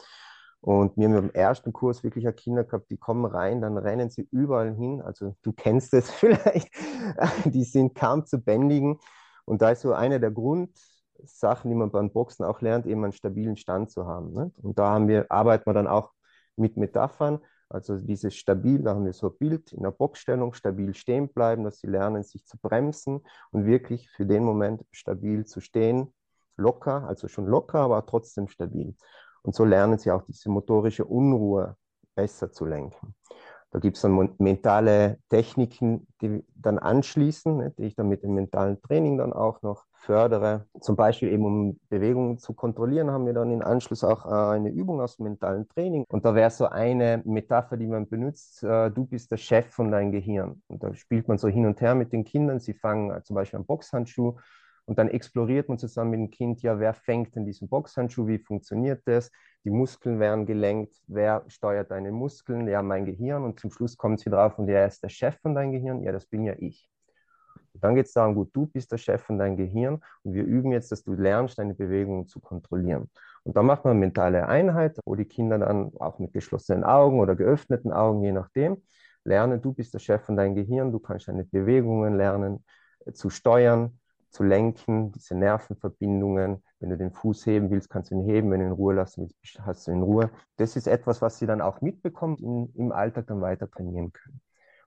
Und 0.60 0.96
wir 0.96 1.08
haben 1.08 1.16
im 1.16 1.30
ersten 1.30 1.72
Kurs 1.72 2.02
wirklich 2.02 2.26
Kinder 2.36 2.64
gehabt, 2.64 2.90
die 2.90 2.98
kommen 2.98 3.24
rein, 3.24 3.60
dann 3.60 3.78
rennen 3.78 4.10
sie 4.10 4.28
überall 4.30 4.74
hin. 4.74 5.00
Also 5.02 5.36
du 5.42 5.52
kennst 5.52 5.94
es 5.94 6.10
vielleicht. 6.10 6.68
die 7.44 7.64
sind 7.64 7.94
kaum 7.94 8.26
zu 8.26 8.38
bändigen. 8.40 8.98
Und 9.44 9.62
da 9.62 9.70
ist 9.70 9.82
so 9.82 9.92
einer 9.92 10.18
der 10.18 10.30
Grund, 10.30 10.70
Sachen, 11.24 11.70
die 11.70 11.76
man 11.76 11.90
beim 11.90 12.10
Boxen 12.10 12.44
auch 12.44 12.60
lernt, 12.60 12.86
eben 12.86 13.04
einen 13.04 13.12
stabilen 13.12 13.56
Stand 13.56 13.90
zu 13.90 14.06
haben. 14.06 14.32
Ne? 14.32 14.52
Und 14.62 14.78
da 14.78 14.90
haben 14.90 15.08
wir, 15.08 15.30
arbeiten 15.30 15.66
wir 15.66 15.74
dann 15.74 15.86
auch 15.86 16.12
mit 16.56 16.76
Metaphern. 16.76 17.40
Also 17.68 17.96
dieses 17.98 18.34
stabil, 18.34 18.82
da 18.82 18.94
haben 18.94 19.04
wir 19.04 19.12
so 19.12 19.28
ein 19.28 19.38
Bild 19.38 19.72
in 19.72 19.82
der 19.82 19.92
Boxstellung, 19.92 20.54
stabil 20.54 20.92
stehen 20.94 21.28
bleiben, 21.28 21.62
dass 21.62 21.78
sie 21.78 21.86
lernen, 21.86 22.24
sich 22.24 22.44
zu 22.44 22.58
bremsen 22.58 23.20
und 23.52 23.64
wirklich 23.64 24.10
für 24.10 24.26
den 24.26 24.42
Moment 24.42 24.84
stabil 24.90 25.46
zu 25.46 25.60
stehen, 25.60 26.12
locker, 26.56 27.06
also 27.06 27.28
schon 27.28 27.46
locker, 27.46 27.78
aber 27.78 28.04
trotzdem 28.06 28.48
stabil. 28.48 28.96
Und 29.42 29.54
so 29.54 29.64
lernen 29.64 29.98
sie 29.98 30.10
auch 30.10 30.22
diese 30.22 30.50
motorische 30.50 31.04
Unruhe 31.04 31.76
besser 32.14 32.50
zu 32.50 32.66
lenken. 32.66 33.14
Da 33.70 33.78
gibt 33.78 33.96
es 33.96 34.02
dann 34.02 34.34
mentale 34.38 35.18
Techniken, 35.28 36.08
die 36.20 36.44
dann 36.54 36.78
anschließen, 36.78 37.56
ne, 37.56 37.70
die 37.78 37.84
ich 37.84 37.94
dann 37.94 38.08
mit 38.08 38.24
dem 38.24 38.34
mentalen 38.34 38.82
Training 38.82 39.18
dann 39.18 39.32
auch 39.32 39.62
noch 39.62 39.84
fördere. 40.00 40.66
Zum 40.80 40.96
Beispiel 40.96 41.30
eben, 41.30 41.44
um 41.44 41.80
Bewegungen 41.88 42.38
zu 42.38 42.54
kontrollieren, 42.54 43.10
haben 43.10 43.26
wir 43.26 43.32
dann 43.32 43.50
im 43.50 43.62
Anschluss 43.62 44.02
auch 44.02 44.26
äh, 44.26 44.54
eine 44.56 44.70
Übung 44.70 45.00
aus 45.00 45.16
dem 45.16 45.24
mentalen 45.24 45.68
Training. 45.68 46.04
Und 46.08 46.24
da 46.24 46.34
wäre 46.34 46.50
so 46.50 46.66
eine 46.66 47.22
Metapher, 47.24 47.76
die 47.76 47.86
man 47.86 48.08
benutzt, 48.08 48.62
äh, 48.62 48.90
du 48.90 49.04
bist 49.06 49.30
der 49.30 49.36
Chef 49.36 49.66
von 49.66 49.90
deinem 49.90 50.12
Gehirn. 50.12 50.62
Und 50.68 50.82
da 50.82 50.94
spielt 50.94 51.28
man 51.28 51.38
so 51.38 51.48
hin 51.48 51.66
und 51.66 51.80
her 51.80 51.94
mit 51.94 52.12
den 52.12 52.24
Kindern. 52.24 52.60
Sie 52.60 52.74
fangen 52.74 53.10
äh, 53.10 53.22
zum 53.22 53.36
Beispiel 53.36 53.58
am 53.58 53.66
Boxhandschuh 53.66 54.36
und 54.90 54.98
dann 54.98 55.08
exploriert 55.08 55.68
man 55.68 55.78
zusammen 55.78 56.10
mit 56.10 56.18
dem 56.18 56.30
Kind, 56.32 56.62
ja, 56.62 56.80
wer 56.80 56.94
fängt 56.94 57.36
denn 57.36 57.44
diesen 57.46 57.68
Boxhandschuh, 57.68 58.26
wie 58.26 58.40
funktioniert 58.40 59.02
das? 59.04 59.30
Die 59.64 59.70
Muskeln 59.70 60.18
werden 60.18 60.46
gelenkt, 60.46 60.96
wer 61.06 61.44
steuert 61.46 61.92
deine 61.92 62.10
Muskeln? 62.10 62.66
Ja, 62.66 62.82
mein 62.82 63.04
Gehirn. 63.04 63.44
Und 63.44 63.60
zum 63.60 63.70
Schluss 63.70 63.96
kommt 63.96 64.18
sie 64.18 64.30
drauf 64.30 64.58
und 64.58 64.66
ja, 64.66 64.78
er 64.78 64.88
ist 64.88 65.04
der 65.04 65.08
Chef 65.08 65.38
von 65.42 65.54
deinem 65.54 65.70
Gehirn. 65.70 66.02
Ja, 66.02 66.10
das 66.10 66.26
bin 66.26 66.42
ja 66.42 66.54
ich. 66.58 66.89
Dann 67.80 67.94
geht 67.94 68.06
es 68.06 68.12
darum, 68.12 68.34
gut, 68.34 68.50
du 68.52 68.66
bist 68.66 68.92
der 68.92 68.98
Chef 68.98 69.22
von 69.22 69.38
deinem 69.38 69.56
Gehirn 69.56 70.00
und 70.22 70.34
wir 70.34 70.44
üben 70.44 70.72
jetzt, 70.72 70.92
dass 70.92 71.02
du 71.04 71.14
lernst, 71.14 71.58
deine 71.58 71.74
Bewegungen 71.74 72.26
zu 72.26 72.40
kontrollieren. 72.40 73.10
Und 73.42 73.56
dann 73.56 73.66
macht 73.66 73.84
man 73.84 73.92
eine 73.92 74.00
mentale 74.00 74.48
Einheit, 74.48 74.98
wo 75.04 75.14
die 75.14 75.24
Kinder 75.24 75.58
dann 75.58 75.92
auch 75.98 76.18
mit 76.18 76.32
geschlossenen 76.32 76.84
Augen 76.84 77.20
oder 77.20 77.36
geöffneten 77.36 77.92
Augen, 77.92 78.22
je 78.22 78.32
nachdem, 78.32 78.82
lernen, 79.24 79.62
du 79.62 79.72
bist 79.72 79.94
der 79.94 79.98
Chef 79.98 80.22
von 80.22 80.36
deinem 80.36 80.54
Gehirn, 80.54 80.92
du 80.92 80.98
kannst 80.98 81.28
deine 81.28 81.44
Bewegungen 81.44 82.16
lernen, 82.16 82.64
äh, 83.06 83.12
zu 83.12 83.30
steuern, 83.30 83.98
zu 84.30 84.44
lenken, 84.44 85.12
diese 85.12 85.34
Nervenverbindungen. 85.34 86.62
Wenn 86.78 86.90
du 86.90 86.96
den 86.96 87.12
Fuß 87.12 87.46
heben 87.46 87.70
willst, 87.70 87.90
kannst 87.90 88.10
du 88.10 88.14
ihn 88.14 88.24
heben. 88.24 88.50
Wenn 88.50 88.60
du 88.60 88.66
ihn 88.66 88.70
in 88.70 88.76
Ruhe 88.76 88.94
lassen 88.94 89.28
willst, 89.42 89.60
hast 89.66 89.86
du 89.86 89.90
ihn 89.90 89.98
in 89.98 90.02
Ruhe. 90.02 90.30
Das 90.56 90.76
ist 90.76 90.86
etwas, 90.86 91.20
was 91.20 91.38
sie 91.38 91.46
dann 91.46 91.60
auch 91.60 91.80
mitbekommen 91.80 92.36
und 92.36 92.76
im 92.76 92.92
Alltag 92.92 93.26
dann 93.26 93.40
weiter 93.40 93.70
trainieren 93.70 94.12
können. 94.12 94.40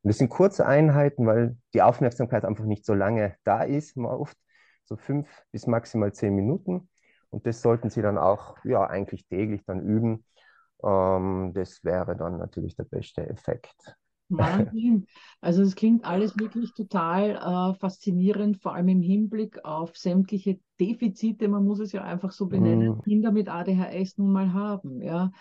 Und 0.03 0.09
das 0.09 0.17
sind 0.17 0.29
kurze 0.29 0.65
Einheiten, 0.65 1.25
weil 1.25 1.57
die 1.73 1.81
Aufmerksamkeit 1.81 2.45
einfach 2.45 2.65
nicht 2.65 2.85
so 2.85 2.93
lange 2.93 3.35
da 3.43 3.63
ist, 3.63 3.95
mal 3.95 4.15
oft 4.15 4.37
so 4.85 4.97
fünf 4.97 5.27
bis 5.51 5.65
maximal 5.65 6.13
zehn 6.13 6.35
Minuten. 6.35 6.89
Und 7.29 7.47
das 7.47 7.61
sollten 7.61 7.89
Sie 7.89 8.01
dann 8.01 8.17
auch, 8.17 8.57
ja, 8.63 8.85
eigentlich 8.85 9.25
täglich 9.27 9.63
dann 9.65 9.81
üben. 9.81 10.25
Ähm, 10.83 11.51
das 11.55 11.83
wäre 11.83 12.15
dann 12.15 12.37
natürlich 12.37 12.75
der 12.75 12.83
beste 12.83 13.27
Effekt. 13.27 13.95
Wahnsinn. 14.29 15.07
Also 15.41 15.61
es 15.61 15.75
klingt 15.75 16.05
alles 16.05 16.37
wirklich 16.37 16.73
total 16.73 17.31
äh, 17.35 17.79
faszinierend, 17.79 18.61
vor 18.61 18.73
allem 18.75 18.89
im 18.89 19.01
Hinblick 19.01 19.63
auf 19.63 19.95
sämtliche 19.95 20.59
Defizite, 20.79 21.47
man 21.47 21.65
muss 21.65 21.79
es 21.79 21.91
ja 21.91 22.03
einfach 22.03 22.31
so 22.31 22.47
benennen, 22.47 22.97
mm. 22.97 23.01
Kinder 23.03 23.31
mit 23.31 23.49
ADHS 23.49 24.17
nun 24.17 24.31
mal 24.31 24.53
haben. 24.53 25.01
Ja. 25.01 25.31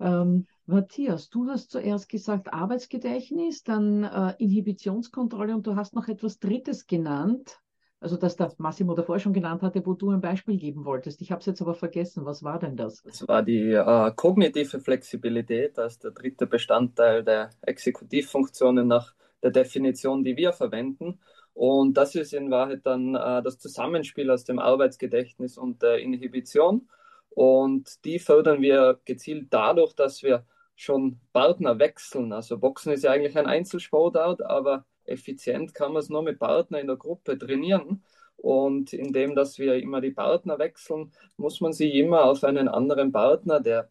Ähm, 0.00 0.46
Matthias, 0.66 1.30
du 1.30 1.48
hast 1.48 1.70
zuerst 1.70 2.08
gesagt 2.08 2.52
Arbeitsgedächtnis, 2.52 3.62
dann 3.62 4.04
äh, 4.04 4.34
Inhibitionskontrolle 4.38 5.54
und 5.54 5.66
du 5.66 5.76
hast 5.76 5.94
noch 5.94 6.08
etwas 6.08 6.38
Drittes 6.38 6.86
genannt. 6.86 7.60
Also 8.02 8.16
das 8.16 8.36
der 8.36 8.50
Massimo 8.56 8.94
davor 8.94 9.18
schon 9.18 9.34
genannt 9.34 9.60
hatte, 9.62 9.84
wo 9.84 9.92
du 9.92 10.10
ein 10.10 10.22
Beispiel 10.22 10.56
geben 10.56 10.86
wolltest. 10.86 11.20
Ich 11.20 11.30
habe 11.30 11.40
es 11.40 11.46
jetzt 11.46 11.60
aber 11.60 11.74
vergessen. 11.74 12.24
Was 12.24 12.42
war 12.42 12.58
denn 12.58 12.74
das? 12.74 13.02
Das 13.02 13.28
war 13.28 13.42
die 13.42 13.72
äh, 13.72 14.12
kognitive 14.16 14.80
Flexibilität 14.80 15.78
als 15.78 15.98
der 15.98 16.12
dritte 16.12 16.46
Bestandteil 16.46 17.22
der 17.22 17.50
Exekutivfunktionen 17.60 18.88
nach 18.88 19.14
der 19.42 19.50
Definition, 19.50 20.24
die 20.24 20.36
wir 20.36 20.54
verwenden. 20.54 21.18
Und 21.52 21.94
das 21.94 22.14
ist 22.14 22.32
in 22.32 22.50
Wahrheit 22.50 22.86
dann 22.86 23.14
äh, 23.14 23.42
das 23.42 23.58
Zusammenspiel 23.58 24.30
aus 24.30 24.44
dem 24.44 24.58
Arbeitsgedächtnis 24.58 25.58
und 25.58 25.82
der 25.82 25.98
Inhibition. 25.98 26.88
Und 27.30 28.04
die 28.04 28.18
fördern 28.18 28.60
wir 28.60 29.00
gezielt 29.04 29.48
dadurch, 29.50 29.94
dass 29.94 30.22
wir 30.22 30.44
schon 30.74 31.20
Partner 31.32 31.78
wechseln. 31.78 32.32
Also 32.32 32.58
Boxen 32.58 32.92
ist 32.92 33.04
ja 33.04 33.12
eigentlich 33.12 33.36
ein 33.36 33.46
Einzelsportart, 33.46 34.42
aber 34.42 34.86
effizient 35.04 35.74
kann 35.74 35.92
man 35.92 36.00
es 36.00 36.08
nur 36.08 36.22
mit 36.22 36.38
Partnern 36.38 36.80
in 36.80 36.86
der 36.86 36.96
Gruppe 36.96 37.38
trainieren. 37.38 38.02
Und 38.36 38.94
indem, 38.94 39.34
dass 39.34 39.58
wir 39.58 39.74
immer 39.74 40.00
die 40.00 40.12
Partner 40.12 40.58
wechseln, 40.58 41.12
muss 41.36 41.60
man 41.60 41.72
sich 41.72 41.94
immer 41.94 42.24
auf 42.24 42.42
einen 42.42 42.68
anderen 42.68 43.12
Partner, 43.12 43.60
der 43.60 43.90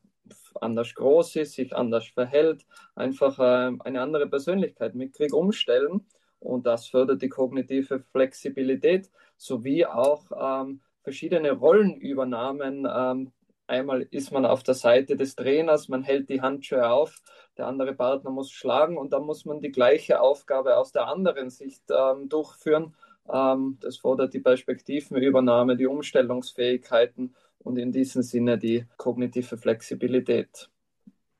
anders 0.59 0.95
groß 0.95 1.35
ist, 1.37 1.53
sich 1.53 1.75
anders 1.75 2.07
verhält, 2.07 2.65
einfach 2.95 3.37
äh, 3.39 3.77
eine 3.79 4.01
andere 4.01 4.27
Persönlichkeit 4.27 4.95
mitkriegt, 4.95 5.33
umstellen. 5.33 6.05
Und 6.39 6.65
das 6.65 6.87
fördert 6.87 7.21
die 7.21 7.29
kognitive 7.29 7.99
Flexibilität 8.11 9.09
sowie 9.37 9.85
auch 9.85 10.25
ähm, 10.35 10.81
verschiedene 11.09 11.51
Rollenübernahmen 11.51 12.87
ähm, 12.89 13.31
Einmal 13.69 14.01
ist 14.09 14.31
man 14.31 14.47
auf 14.47 14.63
der 14.63 14.73
Seite 14.73 15.15
des 15.15 15.35
Trainers, 15.35 15.89
man 15.89 16.01
hält 16.01 16.27
die 16.29 16.41
Handschuhe 16.41 16.89
auf, 16.89 17.21
der 17.55 17.67
andere 17.67 17.93
Partner 17.93 18.31
muss 18.31 18.49
schlagen 18.49 18.97
und 18.97 19.13
dann 19.13 19.27
muss 19.27 19.45
man 19.45 19.61
die 19.61 19.71
gleiche 19.71 20.21
Aufgabe 20.21 20.75
aus 20.75 20.91
der 20.91 21.05
anderen 21.07 21.51
Sicht 21.51 21.83
ähm, 21.91 22.29
durchführen. 22.29 22.95
Ähm, 23.31 23.77
das 23.79 23.97
fordert 23.97 24.33
die 24.33 24.39
Perspektivenübernahme, 24.39 25.77
die 25.77 25.85
Umstellungsfähigkeiten 25.85 27.35
und 27.59 27.77
in 27.77 27.91
diesem 27.91 28.23
Sinne 28.23 28.57
die 28.57 28.85
kognitive 28.97 29.55
Flexibilität. 29.55 30.67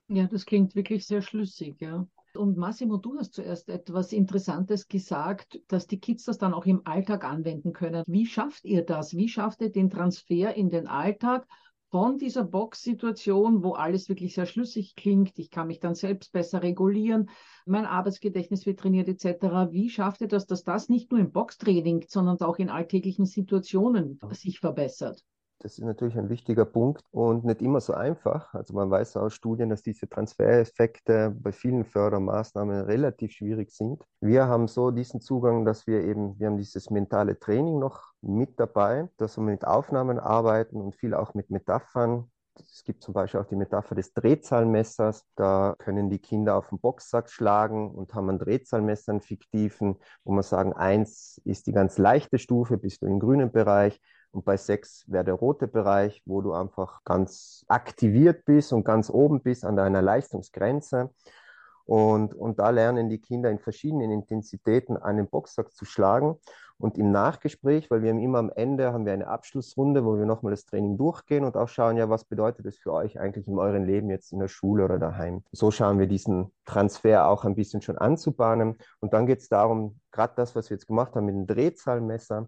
Ja, 0.07 0.27
das 0.27 0.45
klingt 0.45 0.75
wirklich 0.75 1.07
sehr 1.07 1.23
schlüssig, 1.23 1.77
ja. 1.79 2.05
Und 2.39 2.55
Massimo, 2.55 2.95
du 2.95 3.17
hast 3.17 3.33
zuerst 3.33 3.67
etwas 3.67 4.13
Interessantes 4.13 4.87
gesagt, 4.87 5.59
dass 5.67 5.87
die 5.87 5.99
Kids 5.99 6.23
das 6.23 6.37
dann 6.37 6.53
auch 6.53 6.65
im 6.65 6.87
Alltag 6.87 7.25
anwenden 7.25 7.73
können. 7.73 8.01
Wie 8.07 8.25
schafft 8.25 8.63
ihr 8.63 8.85
das? 8.85 9.13
Wie 9.13 9.27
schafft 9.27 9.59
ihr 9.59 9.73
den 9.73 9.89
Transfer 9.89 10.55
in 10.55 10.69
den 10.69 10.87
Alltag 10.87 11.45
von 11.91 12.17
dieser 12.17 12.45
Box-Situation, 12.45 13.61
wo 13.61 13.73
alles 13.73 14.07
wirklich 14.07 14.35
sehr 14.35 14.45
schlüssig 14.45 14.95
klingt, 14.95 15.37
ich 15.37 15.51
kann 15.51 15.67
mich 15.67 15.81
dann 15.81 15.95
selbst 15.95 16.31
besser 16.31 16.63
regulieren, 16.63 17.29
mein 17.65 17.85
Arbeitsgedächtnis 17.85 18.65
wird 18.65 18.79
trainiert 18.79 19.09
etc. 19.09 19.73
Wie 19.73 19.89
schafft 19.89 20.21
ihr 20.21 20.29
das, 20.29 20.45
dass 20.45 20.63
das 20.63 20.87
nicht 20.87 21.11
nur 21.11 21.19
im 21.19 21.33
Boxtraining, 21.33 22.05
sondern 22.07 22.39
auch 22.39 22.57
in 22.57 22.69
alltäglichen 22.69 23.25
Situationen 23.25 24.17
sich 24.31 24.61
verbessert? 24.61 25.25
Das 25.61 25.77
ist 25.77 25.83
natürlich 25.83 26.17
ein 26.17 26.29
wichtiger 26.29 26.63
Punkt 26.63 27.03
und 27.11 27.43
nicht 27.43 27.61
immer 27.61 27.81
so 27.81 27.93
einfach. 27.93 28.53
Also 28.53 28.73
man 28.73 28.89
weiß 28.89 29.17
aus 29.17 29.33
Studien, 29.33 29.69
dass 29.69 29.81
diese 29.81 30.07
Transfereffekte 30.07 31.35
bei 31.37 31.51
vielen 31.51 31.83
Fördermaßnahmen 31.83 32.85
relativ 32.85 33.33
schwierig 33.33 33.71
sind. 33.71 34.01
Wir 34.21 34.47
haben 34.47 34.69
so 34.69 34.89
diesen 34.91 35.19
Zugang, 35.19 35.65
dass 35.65 35.85
wir 35.85 36.01
eben, 36.01 36.39
wir 36.39 36.47
haben 36.47 36.57
dieses 36.57 36.89
mentale 36.89 37.37
Training 37.37 37.77
noch 37.77 38.13
mit 38.21 38.57
dabei, 38.57 39.09
dass 39.17 39.35
wir 39.37 39.43
mit 39.43 39.67
Aufnahmen 39.67 40.17
arbeiten 40.17 40.79
und 40.79 40.95
viel 40.95 41.13
auch 41.13 41.33
mit 41.33 41.49
Metaphern. 41.49 42.31
Es 42.57 42.83
gibt 42.85 43.03
zum 43.03 43.13
Beispiel 43.13 43.41
auch 43.41 43.47
die 43.47 43.57
Metapher 43.57 43.95
des 43.95 44.13
Drehzahlmessers. 44.13 45.25
Da 45.35 45.75
können 45.77 46.09
die 46.09 46.19
Kinder 46.19 46.55
auf 46.55 46.69
den 46.69 46.79
Boxsack 46.79 47.29
schlagen 47.29 47.91
und 47.91 48.13
haben 48.13 48.29
ein 48.29 48.39
Drehzahlmesser, 48.39 49.11
einen 49.11 49.21
fiktiven, 49.21 49.97
wo 50.23 50.31
man 50.31 50.43
sagen, 50.43 50.71
eins 50.71 51.41
ist 51.43 51.67
die 51.67 51.73
ganz 51.73 51.97
leichte 51.97 52.37
Stufe, 52.37 52.77
bist 52.77 53.01
du 53.01 53.07
im 53.07 53.19
grünen 53.19 53.51
Bereich 53.51 53.99
und 54.31 54.45
bei 54.45 54.57
sechs 54.57 55.05
wäre 55.07 55.23
der 55.23 55.33
rote 55.33 55.67
Bereich, 55.67 56.21
wo 56.25 56.41
du 56.41 56.53
einfach 56.53 57.03
ganz 57.03 57.65
aktiviert 57.67 58.45
bist 58.45 58.73
und 58.73 58.83
ganz 58.83 59.09
oben 59.09 59.41
bist 59.41 59.65
an 59.65 59.75
deiner 59.75 60.01
Leistungsgrenze. 60.01 61.09
Und, 61.85 62.35
und 62.35 62.59
da 62.59 62.69
lernen 62.69 63.09
die 63.09 63.17
Kinder 63.17 63.49
in 63.49 63.57
verschiedenen 63.57 64.11
Intensitäten 64.11 64.95
einen 64.95 65.27
Boxsack 65.27 65.73
zu 65.73 65.85
schlagen. 65.85 66.35
Und 66.77 66.99
im 66.99 67.11
Nachgespräch, 67.11 67.89
weil 67.89 68.03
wir 68.03 68.11
immer 68.11 68.37
am 68.37 68.51
Ende 68.55 68.93
haben 68.93 69.07
wir 69.07 69.13
eine 69.13 69.27
Abschlussrunde, 69.27 70.05
wo 70.05 70.15
wir 70.15 70.27
nochmal 70.27 70.51
das 70.51 70.65
Training 70.65 70.97
durchgehen 70.97 71.43
und 71.43 71.57
auch 71.57 71.67
schauen, 71.67 71.97
ja, 71.97 72.07
was 72.07 72.25
bedeutet 72.25 72.67
das 72.67 72.77
für 72.77 72.93
euch 72.93 73.19
eigentlich 73.19 73.47
in 73.47 73.57
eurem 73.57 73.83
Leben 73.83 74.11
jetzt 74.11 74.31
in 74.31 74.39
der 74.39 74.47
Schule 74.47 74.85
oder 74.85 74.99
daheim. 74.99 75.43
So 75.51 75.71
schauen 75.71 75.97
wir 75.97 76.05
diesen 76.05 76.51
Transfer 76.65 77.27
auch 77.27 77.43
ein 77.43 77.55
bisschen 77.55 77.81
schon 77.81 77.97
anzubahnen. 77.97 78.77
Und 78.99 79.13
dann 79.13 79.25
geht 79.25 79.39
es 79.39 79.49
darum, 79.49 79.99
gerade 80.11 80.33
das, 80.35 80.55
was 80.55 80.69
wir 80.69 80.75
jetzt 80.75 80.85
gemacht 80.85 81.15
haben 81.15 81.25
mit 81.25 81.33
dem 81.33 81.47
Drehzahlmesser, 81.47 82.47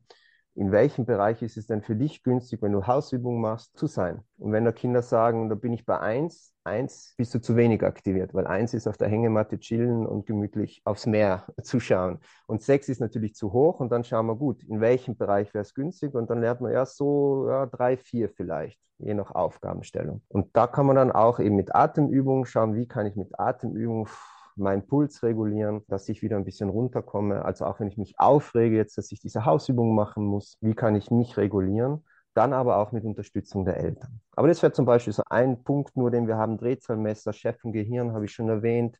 in 0.55 0.71
welchem 0.71 1.05
Bereich 1.05 1.41
ist 1.41 1.57
es 1.57 1.67
denn 1.67 1.81
für 1.81 1.95
dich 1.95 2.23
günstig, 2.23 2.61
wenn 2.61 2.73
du 2.73 2.85
Hausübungen 2.85 3.39
machst, 3.39 3.77
zu 3.77 3.87
sein? 3.87 4.21
Und 4.37 4.51
wenn 4.51 4.65
da 4.65 4.71
Kinder 4.71 5.01
sagen, 5.01 5.49
da 5.49 5.55
bin 5.55 5.71
ich 5.71 5.85
bei 5.85 5.99
eins, 5.99 6.53
eins 6.63 7.13
bist 7.17 7.33
du 7.33 7.39
zu 7.39 7.55
wenig 7.55 7.83
aktiviert, 7.83 8.33
weil 8.33 8.47
eins 8.47 8.73
ist 8.73 8.87
auf 8.87 8.97
der 8.97 9.07
Hängematte 9.07 9.59
chillen 9.59 10.05
und 10.05 10.25
gemütlich 10.25 10.81
aufs 10.83 11.05
Meer 11.05 11.45
zu 11.63 11.79
schauen. 11.79 12.19
Und 12.47 12.61
sechs 12.61 12.89
ist 12.89 12.99
natürlich 12.99 13.33
zu 13.35 13.53
hoch 13.53 13.79
und 13.79 13.91
dann 13.91 14.03
schauen 14.03 14.25
wir 14.25 14.35
gut, 14.35 14.63
in 14.63 14.81
welchem 14.81 15.15
Bereich 15.15 15.53
wäre 15.53 15.61
es 15.61 15.73
günstig 15.73 16.13
und 16.13 16.29
dann 16.29 16.41
lernt 16.41 16.61
man 16.61 16.71
erst 16.71 16.97
so 16.97 17.47
ja, 17.47 17.65
drei, 17.65 17.95
vier 17.95 18.29
vielleicht, 18.29 18.79
je 18.97 19.13
nach 19.13 19.31
Aufgabenstellung. 19.31 20.21
Und 20.27 20.55
da 20.55 20.67
kann 20.67 20.85
man 20.85 20.97
dann 20.97 21.11
auch 21.11 21.39
eben 21.39 21.55
mit 21.55 21.73
Atemübungen 21.73 22.45
schauen, 22.45 22.75
wie 22.75 22.87
kann 22.87 23.05
ich 23.05 23.15
mit 23.15 23.39
Atemübungen 23.39 24.07
meinen 24.55 24.85
Puls 24.87 25.23
regulieren, 25.23 25.83
dass 25.87 26.09
ich 26.09 26.21
wieder 26.21 26.37
ein 26.37 26.45
bisschen 26.45 26.69
runterkomme. 26.69 27.43
Also 27.45 27.65
auch 27.65 27.79
wenn 27.79 27.87
ich 27.87 27.97
mich 27.97 28.19
aufrege 28.19 28.75
jetzt, 28.75 28.97
dass 28.97 29.11
ich 29.11 29.19
diese 29.19 29.45
Hausübung 29.45 29.95
machen 29.95 30.25
muss, 30.25 30.57
wie 30.61 30.75
kann 30.75 30.95
ich 30.95 31.11
mich 31.11 31.37
regulieren? 31.37 32.03
Dann 32.33 32.53
aber 32.53 32.77
auch 32.77 32.91
mit 32.91 33.03
Unterstützung 33.03 33.65
der 33.65 33.77
Eltern. 33.77 34.21
Aber 34.35 34.47
das 34.47 34.61
wäre 34.61 34.71
zum 34.71 34.85
Beispiel 34.85 35.13
so 35.13 35.23
ein 35.29 35.63
Punkt 35.63 35.97
nur, 35.97 36.11
den 36.11 36.27
wir 36.27 36.37
haben, 36.37 36.57
Drehzahlmesser, 36.57 37.33
Chef 37.33 37.63
und 37.65 37.73
Gehirn, 37.73 38.13
habe 38.13 38.25
ich 38.25 38.31
schon 38.31 38.47
erwähnt. 38.47 38.97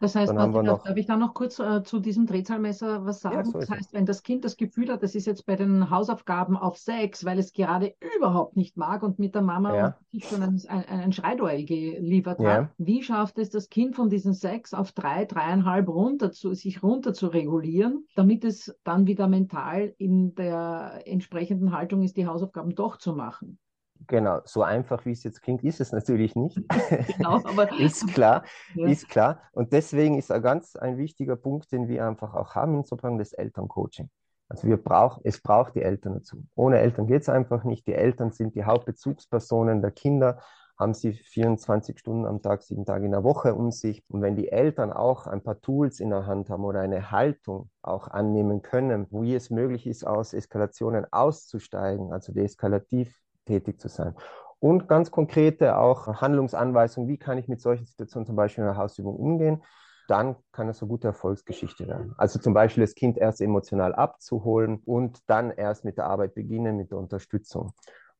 Das 0.00 0.14
heißt, 0.14 0.34
warte, 0.34 0.62
noch, 0.62 0.82
darf 0.82 0.96
ich 0.96 1.04
da 1.04 1.16
noch 1.18 1.34
kurz 1.34 1.58
äh, 1.58 1.82
zu 1.82 2.00
diesem 2.00 2.24
Drehzahlmesser 2.24 3.04
was 3.04 3.20
sagen? 3.20 3.36
Ja, 3.36 3.44
so 3.44 3.58
das 3.58 3.68
heißt, 3.68 3.92
wenn 3.92 4.06
das 4.06 4.22
Kind 4.22 4.46
das 4.46 4.56
Gefühl 4.56 4.90
hat, 4.90 5.02
das 5.02 5.14
ist 5.14 5.26
jetzt 5.26 5.44
bei 5.44 5.56
den 5.56 5.90
Hausaufgaben 5.90 6.56
auf 6.56 6.78
sechs, 6.78 7.22
weil 7.26 7.38
es 7.38 7.52
gerade 7.52 7.94
überhaupt 8.16 8.56
nicht 8.56 8.78
mag 8.78 9.02
und 9.02 9.18
mit 9.18 9.34
der 9.34 9.42
Mama 9.42 9.76
ja. 9.76 9.96
sich 10.10 10.24
schon 10.24 10.42
ein, 10.42 10.58
ein, 10.68 10.84
ein 10.88 11.12
Schreiduell 11.12 11.66
geliefert 11.66 12.40
ja. 12.40 12.50
hat, 12.50 12.70
wie 12.78 13.02
schafft 13.02 13.38
es 13.38 13.50
das 13.50 13.68
Kind 13.68 13.94
von 13.94 14.08
diesen 14.08 14.32
sechs 14.32 14.72
auf 14.72 14.92
drei, 14.92 15.26
dreieinhalb 15.26 15.86
runter 15.86 16.32
zu, 16.32 16.54
sich 16.54 16.82
runter 16.82 17.12
zu 17.12 17.26
regulieren, 17.26 18.06
damit 18.16 18.44
es 18.44 18.74
dann 18.84 19.06
wieder 19.06 19.28
mental 19.28 19.94
in 19.98 20.34
der 20.34 21.02
entsprechenden 21.04 21.72
Haltung 21.72 22.02
ist, 22.02 22.16
die 22.16 22.26
Hausaufgaben 22.26 22.74
doch 22.74 22.96
zu 22.96 23.12
machen? 23.12 23.58
Genau, 24.06 24.40
so 24.44 24.62
einfach 24.62 25.04
wie 25.04 25.12
es 25.12 25.22
jetzt 25.24 25.42
klingt, 25.42 25.62
ist 25.62 25.80
es 25.80 25.92
natürlich 25.92 26.34
nicht. 26.34 26.58
Genau, 27.16 27.36
aber 27.44 27.70
ist 27.80 28.06
klar, 28.08 28.44
ja. 28.74 28.88
ist 28.88 29.08
klar. 29.08 29.40
Und 29.52 29.72
deswegen 29.72 30.18
ist 30.18 30.32
ein 30.32 30.42
ganz 30.42 30.76
ein 30.76 30.96
wichtiger 30.96 31.36
Punkt, 31.36 31.70
den 31.72 31.88
wir 31.88 32.06
einfach 32.06 32.34
auch 32.34 32.54
haben 32.54 32.76
in 32.76 32.84
Soprang, 32.84 33.18
das 33.18 33.32
Elterncoaching. 33.32 34.08
Also 34.48 34.66
wir 34.66 34.78
brauchen, 34.78 35.20
es 35.24 35.40
braucht 35.40 35.76
die 35.76 35.82
Eltern 35.82 36.14
dazu. 36.14 36.44
Ohne 36.56 36.80
Eltern 36.80 37.06
geht 37.06 37.22
es 37.22 37.28
einfach 37.28 37.62
nicht. 37.62 37.86
Die 37.86 37.94
Eltern 37.94 38.32
sind 38.32 38.56
die 38.56 38.64
Hauptbezugspersonen 38.64 39.80
der 39.80 39.92
Kinder, 39.92 40.40
haben 40.76 40.94
sie 40.94 41.12
24 41.12 41.98
Stunden 41.98 42.26
am 42.26 42.42
Tag, 42.42 42.62
sieben 42.62 42.84
Tage 42.84 43.04
in 43.04 43.12
der 43.12 43.22
Woche 43.22 43.54
um 43.54 43.70
sich. 43.70 44.02
Und 44.08 44.22
wenn 44.22 44.34
die 44.34 44.50
Eltern 44.50 44.92
auch 44.92 45.26
ein 45.26 45.42
paar 45.42 45.60
Tools 45.60 46.00
in 46.00 46.10
der 46.10 46.26
Hand 46.26 46.50
haben 46.50 46.64
oder 46.64 46.80
eine 46.80 47.12
Haltung 47.12 47.70
auch 47.82 48.08
annehmen 48.08 48.62
können, 48.62 49.06
wie 49.10 49.34
es 49.34 49.50
möglich 49.50 49.86
ist, 49.86 50.04
aus 50.04 50.32
Eskalationen 50.32 51.06
auszusteigen, 51.12 52.12
also 52.12 52.32
deeskalativ 52.32 53.14
tätig 53.50 53.80
zu 53.80 53.88
sein. 53.88 54.14
Und 54.60 54.86
ganz 54.88 55.10
konkrete 55.10 55.76
auch 55.76 56.20
Handlungsanweisungen, 56.20 57.08
wie 57.08 57.18
kann 57.18 57.38
ich 57.38 57.48
mit 57.48 57.60
solchen 57.60 57.86
Situationen 57.86 58.26
zum 58.26 58.36
Beispiel 58.36 58.62
in 58.62 58.68
der 58.68 58.76
Hausübung 58.76 59.16
umgehen. 59.16 59.62
dann 60.10 60.34
kann 60.50 60.68
es 60.68 60.82
eine 60.82 60.88
gute 60.88 61.06
Erfolgsgeschichte 61.06 61.86
werden. 61.86 62.14
Also 62.16 62.40
zum 62.40 62.52
Beispiel 62.52 62.82
das 62.82 62.96
Kind 62.96 63.16
erst 63.16 63.40
emotional 63.40 63.94
abzuholen 63.94 64.82
und 64.84 65.20
dann 65.28 65.52
erst 65.52 65.84
mit 65.84 65.98
der 65.98 66.06
Arbeit 66.06 66.34
beginnen, 66.34 66.76
mit 66.76 66.90
der 66.90 66.98
Unterstützung. 66.98 67.72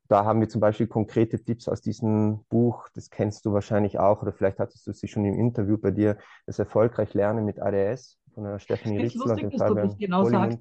Da 0.06 0.24
haben 0.24 0.40
wir 0.40 0.48
zum 0.48 0.60
Beispiel 0.60 0.86
konkrete 0.86 1.42
Tipps 1.42 1.68
aus 1.68 1.80
diesem 1.80 2.44
Buch, 2.48 2.88
das 2.94 3.10
kennst 3.10 3.44
du 3.44 3.52
wahrscheinlich 3.52 3.98
auch, 3.98 4.22
oder 4.22 4.32
vielleicht 4.32 4.60
hattest 4.60 4.86
du 4.86 4.92
sie 4.92 5.08
schon 5.08 5.24
im 5.24 5.34
Interview 5.34 5.78
bei 5.78 5.90
dir, 5.90 6.16
das 6.46 6.60
Erfolgreich 6.60 7.12
Lernen 7.14 7.44
mit 7.44 7.60
ADS 7.60 8.18
von 8.34 8.44
der 8.44 8.60
Stephanie 8.60 8.98
Ritzel 8.98 9.22
und 9.22 9.42
dem 9.42 9.50
Fabian 9.50 9.96
genau 9.98 10.24
sagst, 10.24 10.58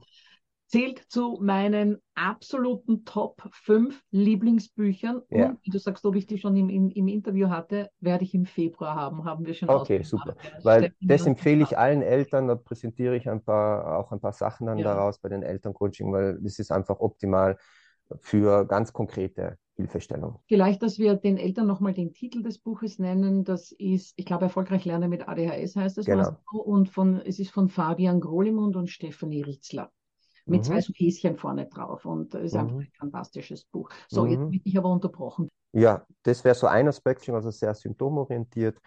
zählt 0.69 0.99
zu 1.08 1.39
meinen 1.41 1.97
absoluten 2.13 3.03
Top 3.03 3.41
5 3.51 3.99
Lieblingsbüchern. 4.12 5.23
Ja. 5.29 5.49
Und 5.49 5.65
wie 5.65 5.71
du 5.71 5.79
sagst, 5.79 6.05
ob 6.05 6.15
ich 6.15 6.27
die 6.27 6.38
schon 6.38 6.55
im, 6.55 6.69
im, 6.69 6.89
im, 6.91 7.08
Interview 7.08 7.49
hatte, 7.49 7.89
werde 7.99 8.23
ich 8.23 8.36
im 8.36 8.45
Februar 8.45 8.95
haben, 8.95 9.25
haben 9.25 9.45
wir 9.47 9.55
schon 9.55 9.67
Okay, 9.67 10.03
super. 10.03 10.36
Weil 10.62 10.93
das 11.01 11.25
empfehle 11.25 11.63
ich 11.63 11.77
allen 11.77 12.03
Eltern, 12.03 12.47
da 12.47 12.55
präsentiere 12.55 13.17
ich 13.17 13.27
ein 13.27 13.43
paar, 13.43 13.97
auch 13.97 14.12
ein 14.12 14.19
paar 14.19 14.34
Sachen 14.34 14.67
dann 14.67 14.77
ja. 14.77 14.84
daraus 14.84 15.17
bei 15.17 15.29
den 15.29 15.41
Elterncoaching, 15.41 16.12
weil 16.13 16.39
das 16.39 16.60
ist 16.60 16.71
einfach 16.71 16.99
optimal 16.99 17.58
für 18.19 18.65
ganz 18.65 18.93
konkrete 18.93 19.58
Hilfestellung. 19.75 20.39
Vielleicht, 20.47 20.84
dass 20.84 20.99
wir 20.99 21.15
den 21.15 21.38
Eltern 21.38 21.65
nochmal 21.65 21.93
den 21.93 22.13
Titel 22.13 22.43
des 22.43 22.60
Buches 22.60 22.99
nennen. 22.99 23.43
Das 23.43 23.71
ist, 23.71 24.13
ich 24.17 24.25
glaube, 24.25 24.43
Erfolgreich 24.43 24.86
lernen 24.86 25.10
mit 25.10 25.27
ADHS 25.27 25.75
heißt 25.75 25.97
es. 25.97 26.05
Genau. 26.05 26.38
Und 26.51 26.89
von, 26.89 27.21
es 27.21 27.39
ist 27.39 27.49
von 27.51 27.69
Fabian 27.69 28.19
Grolimund 28.19 28.75
und 28.75 28.89
Stefanie 28.89 29.41
Ritzler. 29.41 29.91
Mit 30.49 30.62
mhm. 30.62 30.63
zwei 30.63 30.81
so 30.81 30.93
Häschen 30.95 31.38
vorne 31.38 31.67
drauf. 31.67 32.05
Und 32.05 32.33
es 32.35 32.45
ist 32.45 32.53
mhm. 32.53 32.59
einfach 32.59 32.75
ein 32.77 32.91
fantastisches 32.97 33.65
Buch. 33.65 33.89
So, 34.07 34.25
mhm. 34.25 34.31
jetzt 34.31 34.51
bin 34.51 34.62
ich 34.63 34.77
aber 34.77 34.91
unterbrochen. 34.91 35.49
Ja, 35.71 36.05
das 36.23 36.43
wäre 36.43 36.55
so 36.55 36.67
ein 36.67 36.88
Aspekt, 36.88 37.27
also 37.29 37.51
sehr 37.51 37.73
symptomorientiert. 37.73 38.79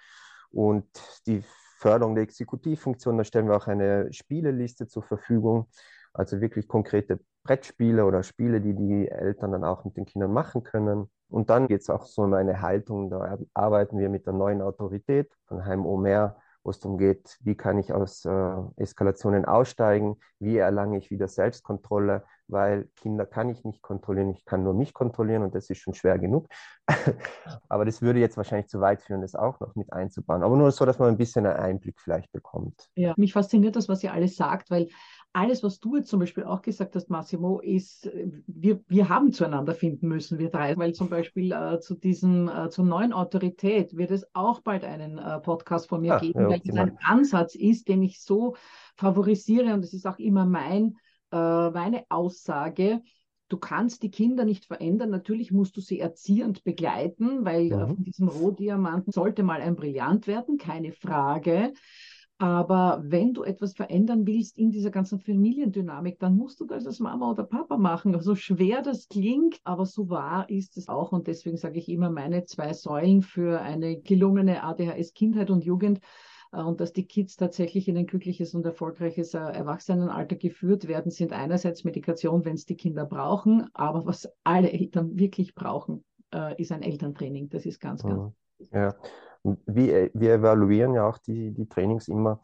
Und 0.50 0.86
die 1.26 1.42
Förderung 1.78 2.14
der 2.14 2.24
Exekutivfunktion, 2.24 3.18
da 3.18 3.24
stellen 3.24 3.48
wir 3.48 3.56
auch 3.56 3.66
eine 3.66 4.12
Spieleliste 4.12 4.86
zur 4.86 5.02
Verfügung. 5.02 5.68
Also 6.12 6.40
wirklich 6.40 6.68
konkrete 6.68 7.20
Brettspiele 7.44 8.04
oder 8.04 8.22
Spiele, 8.22 8.60
die 8.60 8.74
die 8.74 9.08
Eltern 9.08 9.52
dann 9.52 9.64
auch 9.64 9.84
mit 9.84 9.96
den 9.96 10.04
Kindern 10.04 10.32
machen 10.32 10.62
können. 10.62 11.10
Und 11.28 11.48
dann 11.50 11.66
geht 11.66 11.80
es 11.80 11.90
auch 11.90 12.04
so 12.04 12.22
um 12.22 12.34
eine 12.34 12.60
Haltung, 12.60 13.08
da 13.08 13.38
arbeiten 13.54 13.98
wir 13.98 14.10
mit 14.10 14.26
der 14.26 14.34
neuen 14.34 14.60
Autorität 14.60 15.32
von 15.46 15.64
Heim 15.64 15.86
Omer, 15.86 16.36
wo 16.64 16.70
es 16.70 16.80
darum 16.80 16.98
geht, 16.98 17.38
wie 17.42 17.56
kann 17.56 17.78
ich 17.78 17.92
aus 17.92 18.24
äh, 18.24 18.54
Eskalationen 18.76 19.44
aussteigen, 19.44 20.16
wie 20.38 20.56
erlange 20.56 20.98
ich 20.98 21.10
wieder 21.10 21.28
Selbstkontrolle, 21.28 22.24
weil 22.48 22.88
Kinder 22.96 23.26
kann 23.26 23.48
ich 23.48 23.64
nicht 23.64 23.82
kontrollieren, 23.82 24.30
ich 24.30 24.44
kann 24.44 24.62
nur 24.62 24.74
mich 24.74 24.94
kontrollieren 24.94 25.42
und 25.42 25.54
das 25.54 25.70
ist 25.70 25.78
schon 25.78 25.94
schwer 25.94 26.18
genug. 26.18 26.48
Aber 27.68 27.84
das 27.84 28.02
würde 28.02 28.20
jetzt 28.20 28.36
wahrscheinlich 28.36 28.68
zu 28.68 28.80
weit 28.80 29.02
führen, 29.02 29.22
das 29.22 29.34
auch 29.34 29.58
noch 29.60 29.74
mit 29.74 29.92
einzubauen. 29.92 30.42
Aber 30.42 30.56
nur 30.56 30.70
so, 30.70 30.84
dass 30.84 30.98
man 30.98 31.08
ein 31.08 31.18
bisschen 31.18 31.46
einen 31.46 31.56
Einblick 31.56 31.98
vielleicht 32.00 32.30
bekommt. 32.32 32.88
Ja, 32.94 33.14
mich 33.16 33.32
fasziniert 33.32 33.76
das, 33.76 33.88
was 33.88 34.02
ihr 34.02 34.12
alles 34.12 34.36
sagt, 34.36 34.70
weil 34.70 34.88
alles, 35.32 35.62
was 35.62 35.80
du 35.80 35.96
jetzt 35.96 36.08
zum 36.08 36.20
Beispiel 36.20 36.44
auch 36.44 36.62
gesagt 36.62 36.94
hast, 36.94 37.08
Massimo, 37.08 37.60
ist, 37.60 38.10
wir, 38.46 38.80
wir 38.88 39.08
haben 39.08 39.32
zueinander 39.32 39.74
finden 39.74 40.08
müssen, 40.08 40.38
wir 40.38 40.50
drei, 40.50 40.76
weil 40.76 40.92
zum 40.92 41.08
Beispiel 41.08 41.52
äh, 41.52 41.80
zu 41.80 41.94
diesem, 41.94 42.48
äh, 42.48 42.68
zur 42.68 42.84
neuen 42.84 43.12
Autorität 43.12 43.96
wird 43.96 44.10
es 44.10 44.26
auch 44.34 44.60
bald 44.60 44.84
einen 44.84 45.18
äh, 45.18 45.40
Podcast 45.40 45.88
von 45.88 46.02
mir 46.02 46.16
ah, 46.16 46.18
geben, 46.18 46.40
ja, 46.40 46.48
weil 46.48 46.60
es 46.64 46.76
ein 46.76 46.98
Ansatz 47.02 47.54
ist, 47.54 47.88
den 47.88 48.02
ich 48.02 48.20
so 48.20 48.56
favorisiere 48.96 49.72
und 49.72 49.84
es 49.84 49.94
ist 49.94 50.06
auch 50.06 50.18
immer 50.18 50.44
mein, 50.44 50.96
äh, 51.32 51.70
meine 51.70 52.04
Aussage, 52.10 53.00
Du 53.52 53.58
kannst 53.58 54.02
die 54.02 54.10
Kinder 54.10 54.46
nicht 54.46 54.64
verändern. 54.64 55.10
Natürlich 55.10 55.52
musst 55.52 55.76
du 55.76 55.82
sie 55.82 56.00
erziehend 56.00 56.64
begleiten, 56.64 57.44
weil 57.44 57.70
äh, 57.70 57.76
mhm. 57.76 57.96
von 57.96 58.02
diesem 58.04 58.28
Rohdiamanten 58.28 59.12
sollte 59.12 59.42
mal 59.42 59.60
ein 59.60 59.76
Brillant 59.76 60.26
werden, 60.26 60.56
keine 60.56 60.92
Frage. 60.92 61.74
Aber 62.38 63.02
wenn 63.04 63.34
du 63.34 63.44
etwas 63.44 63.74
verändern 63.74 64.26
willst 64.26 64.58
in 64.58 64.70
dieser 64.70 64.90
ganzen 64.90 65.20
Familiendynamik, 65.20 66.18
dann 66.18 66.36
musst 66.36 66.58
du 66.58 66.66
das 66.66 66.86
als 66.86 66.98
Mama 66.98 67.30
oder 67.30 67.44
Papa 67.44 67.76
machen. 67.76 68.12
So 68.12 68.18
also 68.18 68.34
schwer 68.34 68.82
das 68.82 69.08
klingt, 69.08 69.60
aber 69.64 69.86
so 69.86 70.08
wahr 70.08 70.48
ist 70.50 70.76
es 70.76 70.88
auch. 70.88 71.12
Und 71.12 71.28
deswegen 71.28 71.56
sage 71.56 71.78
ich 71.78 71.88
immer, 71.88 72.10
meine 72.10 72.44
zwei 72.44 72.72
Säulen 72.72 73.22
für 73.22 73.60
eine 73.60 74.00
gelungene 74.00 74.64
ADHS-Kindheit 74.64 75.50
und 75.50 75.64
Jugend 75.64 76.00
äh, 76.52 76.62
und 76.62 76.80
dass 76.80 76.92
die 76.92 77.06
Kids 77.06 77.36
tatsächlich 77.36 77.88
in 77.88 77.96
ein 77.96 78.06
glückliches 78.06 78.54
und 78.54 78.64
erfolgreiches 78.66 79.34
äh, 79.34 79.38
Erwachsenenalter 79.38 80.36
geführt 80.36 80.88
werden, 80.88 81.10
sind 81.10 81.32
einerseits 81.32 81.84
Medikation, 81.84 82.44
wenn 82.44 82.54
es 82.54 82.66
die 82.66 82.76
Kinder 82.76 83.04
brauchen, 83.04 83.68
aber 83.72 84.06
was 84.06 84.28
alle 84.44 84.72
Eltern 84.72 85.18
wirklich 85.18 85.54
brauchen, 85.54 86.04
äh, 86.34 86.60
ist 86.60 86.72
ein 86.72 86.82
Elterntraining. 86.82 87.48
Das 87.50 87.66
ist 87.66 87.80
ganz, 87.80 88.02
ganz. 88.02 88.20
Mhm. 88.20 88.68
Ja, 88.72 88.94
wir, 89.44 90.10
wir 90.14 90.34
evaluieren 90.34 90.94
ja 90.94 91.08
auch 91.08 91.18
die, 91.18 91.52
die 91.52 91.68
Trainings 91.68 92.08
immer. 92.08 92.40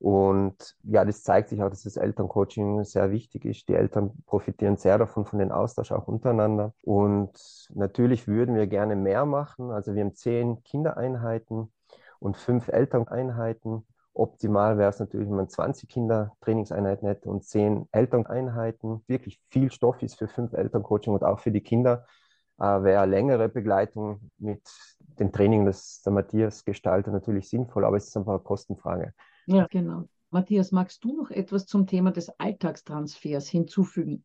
Und 0.00 0.76
ja, 0.82 1.04
das 1.04 1.22
zeigt 1.22 1.50
sich 1.50 1.62
auch, 1.62 1.68
dass 1.68 1.82
das 1.82 1.98
Elterncoaching 1.98 2.84
sehr 2.84 3.10
wichtig 3.10 3.44
ist. 3.44 3.68
Die 3.68 3.74
Eltern 3.74 4.12
profitieren 4.24 4.78
sehr 4.78 4.96
davon, 4.96 5.26
von 5.26 5.38
den 5.38 5.52
Austausch 5.52 5.92
auch 5.92 6.08
untereinander. 6.08 6.72
Und 6.84 7.68
natürlich 7.74 8.26
würden 8.26 8.54
wir 8.54 8.66
gerne 8.66 8.96
mehr 8.96 9.26
machen. 9.26 9.70
Also 9.70 9.94
wir 9.94 10.02
haben 10.02 10.14
zehn 10.14 10.62
Kindereinheiten 10.64 11.70
und 12.18 12.38
fünf 12.38 12.68
Elterneinheiten. 12.68 13.86
Optimal 14.14 14.78
wäre 14.78 14.88
es 14.88 15.00
natürlich, 15.00 15.28
wenn 15.28 15.36
man 15.36 15.50
20 15.50 15.88
Kindertrainingseinheiten 15.90 17.06
hätte 17.06 17.28
und 17.28 17.44
zehn 17.44 17.86
Elterneinheiten. 17.92 19.04
Wirklich 19.06 19.38
viel 19.50 19.70
Stoff 19.70 20.02
ist 20.02 20.16
für 20.16 20.28
fünf 20.28 20.54
Elterncoaching 20.54 21.12
und 21.12 21.24
auch 21.24 21.40
für 21.40 21.52
die 21.52 21.62
Kinder 21.62 22.06
äh, 22.58 22.82
wäre 22.82 23.04
längere 23.06 23.50
Begleitung 23.50 24.30
mit 24.38 24.62
dem 25.20 25.30
Training, 25.32 25.66
das 25.66 26.02
der 26.02 26.12
Matthias 26.12 26.64
gestaltet, 26.64 27.12
natürlich 27.12 27.48
sinnvoll, 27.48 27.84
aber 27.84 27.96
es 27.96 28.08
ist 28.08 28.16
einfach 28.16 28.32
eine 28.32 28.40
Kostenfrage. 28.40 29.14
Ja, 29.46 29.66
genau. 29.70 30.08
Matthias, 30.30 30.72
magst 30.72 31.04
du 31.04 31.14
noch 31.16 31.30
etwas 31.30 31.66
zum 31.66 31.86
Thema 31.86 32.10
des 32.10 32.30
Alltagstransfers 32.38 33.48
hinzufügen? 33.48 34.24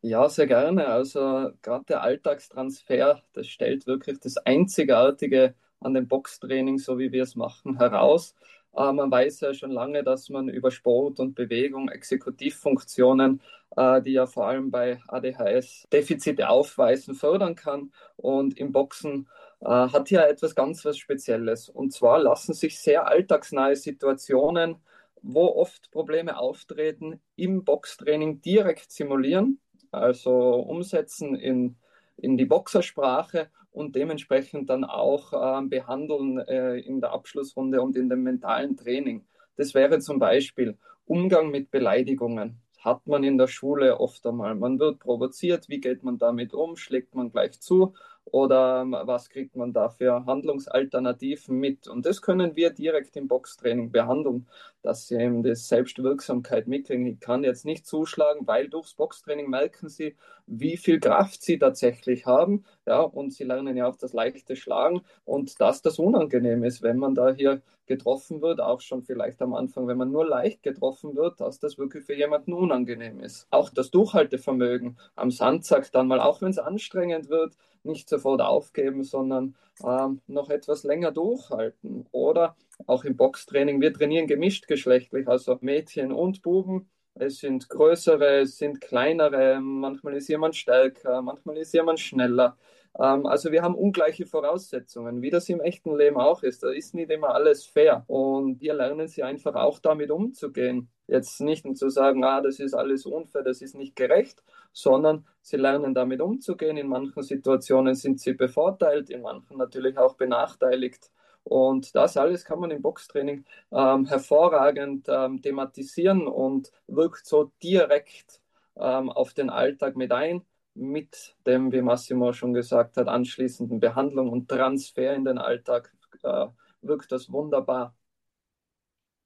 Ja, 0.00 0.28
sehr 0.28 0.46
gerne. 0.46 0.88
Also 0.88 1.50
gerade 1.62 1.84
der 1.84 2.02
Alltagstransfer, 2.02 3.22
das 3.34 3.46
stellt 3.46 3.86
wirklich 3.86 4.18
das 4.18 4.36
Einzigartige 4.36 5.54
an 5.80 5.94
dem 5.94 6.08
Boxtraining, 6.08 6.78
so 6.78 6.98
wie 6.98 7.12
wir 7.12 7.22
es 7.22 7.36
machen, 7.36 7.78
heraus. 7.78 8.34
Äh, 8.74 8.92
man 8.92 9.10
weiß 9.10 9.40
ja 9.40 9.54
schon 9.54 9.70
lange, 9.70 10.02
dass 10.02 10.28
man 10.28 10.48
über 10.48 10.70
Sport 10.70 11.20
und 11.20 11.34
Bewegung 11.34 11.88
Exekutivfunktionen, 11.88 13.40
äh, 13.76 14.02
die 14.02 14.12
ja 14.12 14.26
vor 14.26 14.46
allem 14.46 14.70
bei 14.70 15.00
ADHS 15.08 15.86
Defizite 15.92 16.48
aufweisen, 16.48 17.14
fördern 17.14 17.54
kann. 17.54 17.92
Und 18.16 18.58
im 18.58 18.72
Boxen 18.72 19.28
äh, 19.62 19.68
hat 19.68 20.08
hier 20.08 20.26
etwas 20.26 20.54
ganz 20.54 20.84
was 20.84 20.98
Spezielles. 20.98 21.68
Und 21.68 21.92
zwar 21.92 22.18
lassen 22.18 22.52
sich 22.54 22.78
sehr 22.78 23.06
alltagsnahe 23.06 23.76
Situationen, 23.76 24.76
wo 25.22 25.46
oft 25.46 25.90
Probleme 25.92 26.36
auftreten, 26.38 27.20
im 27.36 27.64
Boxtraining 27.64 28.40
direkt 28.40 28.90
simulieren, 28.90 29.60
also 29.92 30.56
umsetzen 30.56 31.36
in, 31.36 31.76
in 32.16 32.36
die 32.36 32.44
Boxersprache 32.44 33.50
und 33.70 33.94
dementsprechend 33.94 34.68
dann 34.68 34.84
auch 34.84 35.32
äh, 35.32 35.66
behandeln 35.66 36.38
äh, 36.38 36.78
in 36.78 37.00
der 37.00 37.12
Abschlussrunde 37.12 37.80
und 37.80 37.96
in 37.96 38.08
dem 38.08 38.22
mentalen 38.22 38.76
Training. 38.76 39.24
Das 39.56 39.74
wäre 39.74 40.00
zum 40.00 40.18
Beispiel 40.18 40.76
Umgang 41.06 41.50
mit 41.50 41.70
Beleidigungen. 41.70 42.60
Hat 42.78 43.06
man 43.06 43.22
in 43.22 43.38
der 43.38 43.46
Schule 43.46 44.00
oft 44.00 44.26
einmal. 44.26 44.56
Man 44.56 44.80
wird 44.80 44.98
provoziert, 44.98 45.68
wie 45.68 45.78
geht 45.78 46.02
man 46.02 46.18
damit 46.18 46.52
um? 46.52 46.76
Schlägt 46.76 47.14
man 47.14 47.30
gleich 47.30 47.60
zu? 47.60 47.94
Oder 48.24 48.86
was 49.06 49.28
kriegt 49.28 49.56
man 49.56 49.72
da 49.72 49.88
für 49.88 50.24
Handlungsalternativen 50.26 51.58
mit. 51.58 51.88
Und 51.88 52.06
das 52.06 52.22
können 52.22 52.56
wir 52.56 52.70
direkt 52.70 53.16
im 53.16 53.28
Boxtraining 53.28 53.90
behandeln, 53.90 54.46
dass 54.82 55.08
sie 55.08 55.16
eben 55.16 55.42
die 55.42 55.54
Selbstwirksamkeit 55.54 56.66
mitkriegen. 56.66 57.06
Ich 57.06 57.20
kann 57.20 57.44
jetzt 57.44 57.64
nicht 57.64 57.86
zuschlagen, 57.86 58.46
weil 58.46 58.68
durchs 58.68 58.94
Boxtraining 58.94 59.50
merken 59.50 59.88
sie, 59.88 60.16
wie 60.58 60.76
viel 60.76 61.00
Kraft 61.00 61.42
sie 61.42 61.58
tatsächlich 61.58 62.26
haben. 62.26 62.64
Ja, 62.86 63.00
und 63.00 63.32
sie 63.32 63.44
lernen 63.44 63.76
ja 63.76 63.88
auch 63.88 63.96
das 63.96 64.12
leichte 64.12 64.56
Schlagen 64.56 65.02
und 65.24 65.60
dass 65.60 65.82
das 65.82 65.98
unangenehm 65.98 66.64
ist, 66.64 66.82
wenn 66.82 66.98
man 66.98 67.14
da 67.14 67.32
hier 67.32 67.62
getroffen 67.86 68.42
wird, 68.42 68.60
auch 68.60 68.80
schon 68.80 69.02
vielleicht 69.02 69.42
am 69.42 69.54
Anfang, 69.54 69.86
wenn 69.86 69.98
man 69.98 70.10
nur 70.10 70.26
leicht 70.26 70.62
getroffen 70.62 71.16
wird, 71.16 71.40
dass 71.40 71.58
das 71.58 71.78
wirklich 71.78 72.04
für 72.04 72.14
jemanden 72.14 72.52
unangenehm 72.52 73.20
ist. 73.20 73.46
Auch 73.50 73.70
das 73.70 73.90
Durchhaltevermögen 73.90 74.98
am 75.14 75.30
Sandsack 75.30 75.90
dann 75.92 76.06
mal, 76.08 76.20
auch 76.20 76.40
wenn 76.42 76.50
es 76.50 76.58
anstrengend 76.58 77.28
wird, 77.28 77.56
nicht 77.84 78.08
sofort 78.08 78.40
aufgeben, 78.40 79.02
sondern 79.02 79.56
ähm, 79.84 80.20
noch 80.26 80.50
etwas 80.50 80.84
länger 80.84 81.12
durchhalten. 81.12 82.06
Oder 82.12 82.56
auch 82.86 83.04
im 83.04 83.16
Boxtraining, 83.16 83.80
wir 83.80 83.92
trainieren 83.92 84.26
gemischt 84.26 84.68
geschlechtlich, 84.68 85.28
also 85.28 85.58
Mädchen 85.60 86.12
und 86.12 86.42
Buben. 86.42 86.88
Es 87.14 87.38
sind 87.38 87.68
größere, 87.68 88.40
es 88.40 88.56
sind 88.56 88.80
kleinere, 88.80 89.60
manchmal 89.60 90.14
ist 90.16 90.28
jemand 90.28 90.56
stärker, 90.56 91.20
manchmal 91.22 91.58
ist 91.58 91.74
jemand 91.74 92.00
schneller. 92.00 92.56
Ähm, 92.98 93.26
also 93.26 93.52
wir 93.52 93.62
haben 93.62 93.74
ungleiche 93.74 94.26
Voraussetzungen, 94.26 95.20
wie 95.22 95.30
das 95.30 95.48
im 95.48 95.60
echten 95.60 95.96
Leben 95.96 96.16
auch 96.16 96.42
ist. 96.42 96.62
Da 96.62 96.70
ist 96.70 96.94
nicht 96.94 97.10
immer 97.10 97.34
alles 97.34 97.66
fair. 97.66 98.04
Und 98.06 98.60
wir 98.60 98.74
lernen 98.74 99.08
sie 99.08 99.22
einfach 99.22 99.54
auch 99.54 99.78
damit 99.78 100.10
umzugehen. 100.10 100.90
Jetzt 101.06 101.40
nicht 101.40 101.66
zu 101.76 101.90
sagen, 101.90 102.24
ah, 102.24 102.40
das 102.40 102.58
ist 102.60 102.74
alles 102.74 103.04
unfair, 103.06 103.42
das 103.42 103.60
ist 103.60 103.74
nicht 103.74 103.94
gerecht, 103.96 104.42
sondern 104.72 105.26
sie 105.42 105.56
lernen 105.58 105.94
damit 105.94 106.20
umzugehen. 106.22 106.76
In 106.78 106.88
manchen 106.88 107.22
Situationen 107.22 107.94
sind 107.94 108.20
sie 108.20 108.32
bevorteilt, 108.34 109.10
in 109.10 109.22
manchen 109.22 109.58
natürlich 109.58 109.98
auch 109.98 110.14
benachteiligt. 110.16 111.10
Und 111.44 111.94
das 111.94 112.16
alles 112.16 112.44
kann 112.44 112.60
man 112.60 112.70
im 112.70 112.82
Boxtraining 112.82 113.44
ähm, 113.72 114.06
hervorragend 114.06 115.06
ähm, 115.08 115.42
thematisieren 115.42 116.26
und 116.26 116.70
wirkt 116.86 117.26
so 117.26 117.50
direkt 117.62 118.40
ähm, 118.76 119.10
auf 119.10 119.34
den 119.34 119.50
Alltag 119.50 119.96
mit 119.96 120.12
ein, 120.12 120.42
mit 120.74 121.36
dem, 121.46 121.72
wie 121.72 121.82
Massimo 121.82 122.32
schon 122.32 122.54
gesagt 122.54 122.96
hat, 122.96 123.08
anschließenden 123.08 123.80
Behandlung 123.80 124.30
und 124.30 124.48
Transfer 124.48 125.14
in 125.14 125.24
den 125.24 125.38
Alltag 125.38 125.92
äh, 126.22 126.46
wirkt 126.80 127.12
das 127.12 127.30
wunderbar. 127.30 127.94